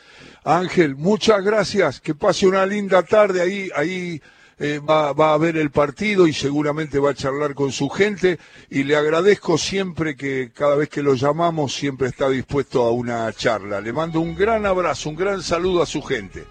Ángel, 0.43 0.95
muchas 0.95 1.43
gracias, 1.43 2.01
que 2.01 2.15
pase 2.15 2.47
una 2.47 2.65
linda 2.65 3.03
tarde 3.03 3.41
ahí, 3.41 3.69
ahí 3.75 4.21
eh, 4.59 4.79
va, 4.79 5.09
a 5.09 5.37
ver 5.37 5.57
el 5.57 5.71
partido 5.71 6.27
y 6.27 6.33
seguramente 6.33 6.99
va 6.99 7.11
a 7.11 7.13
charlar 7.13 7.55
con 7.55 7.71
su 7.71 7.89
gente 7.89 8.37
y 8.69 8.83
le 8.83 8.95
agradezco 8.95 9.57
siempre 9.57 10.15
que 10.15 10.51
cada 10.53 10.75
vez 10.75 10.89
que 10.89 11.01
lo 11.01 11.15
llamamos 11.15 11.73
siempre 11.73 12.07
está 12.07 12.29
dispuesto 12.29 12.83
a 12.83 12.91
una 12.91 13.31
charla. 13.33 13.81
Le 13.81 13.93
mando 13.93 14.19
un 14.19 14.35
gran 14.35 14.65
abrazo, 14.65 15.09
un 15.09 15.15
gran 15.15 15.41
saludo 15.41 15.81
a 15.81 15.85
su 15.85 16.01
gente. 16.01 16.43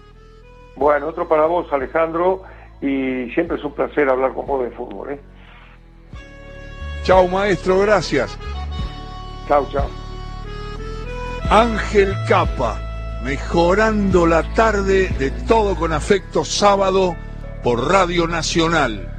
Bueno, 0.75 1.07
otro 1.07 1.27
para 1.27 1.45
vos 1.45 1.71
Alejandro 1.71 2.43
y 2.81 3.29
siempre 3.31 3.57
es 3.57 3.63
un 3.63 3.73
placer 3.73 4.09
hablar 4.09 4.33
con 4.33 4.45
vos 4.45 4.63
de 4.63 4.71
fútbol. 4.71 5.11
¿eh? 5.11 5.19
Chao 7.03 7.27
maestro, 7.27 7.79
gracias. 7.79 8.37
Chao, 9.47 9.67
chao. 9.71 9.89
Ángel 11.49 12.13
Capa, 12.27 12.79
mejorando 13.23 14.25
la 14.25 14.43
tarde 14.53 15.09
de 15.19 15.31
todo 15.47 15.75
con 15.75 15.93
afecto 15.93 16.43
sábado 16.45 17.15
por 17.63 17.89
Radio 17.89 18.27
Nacional 18.27 19.12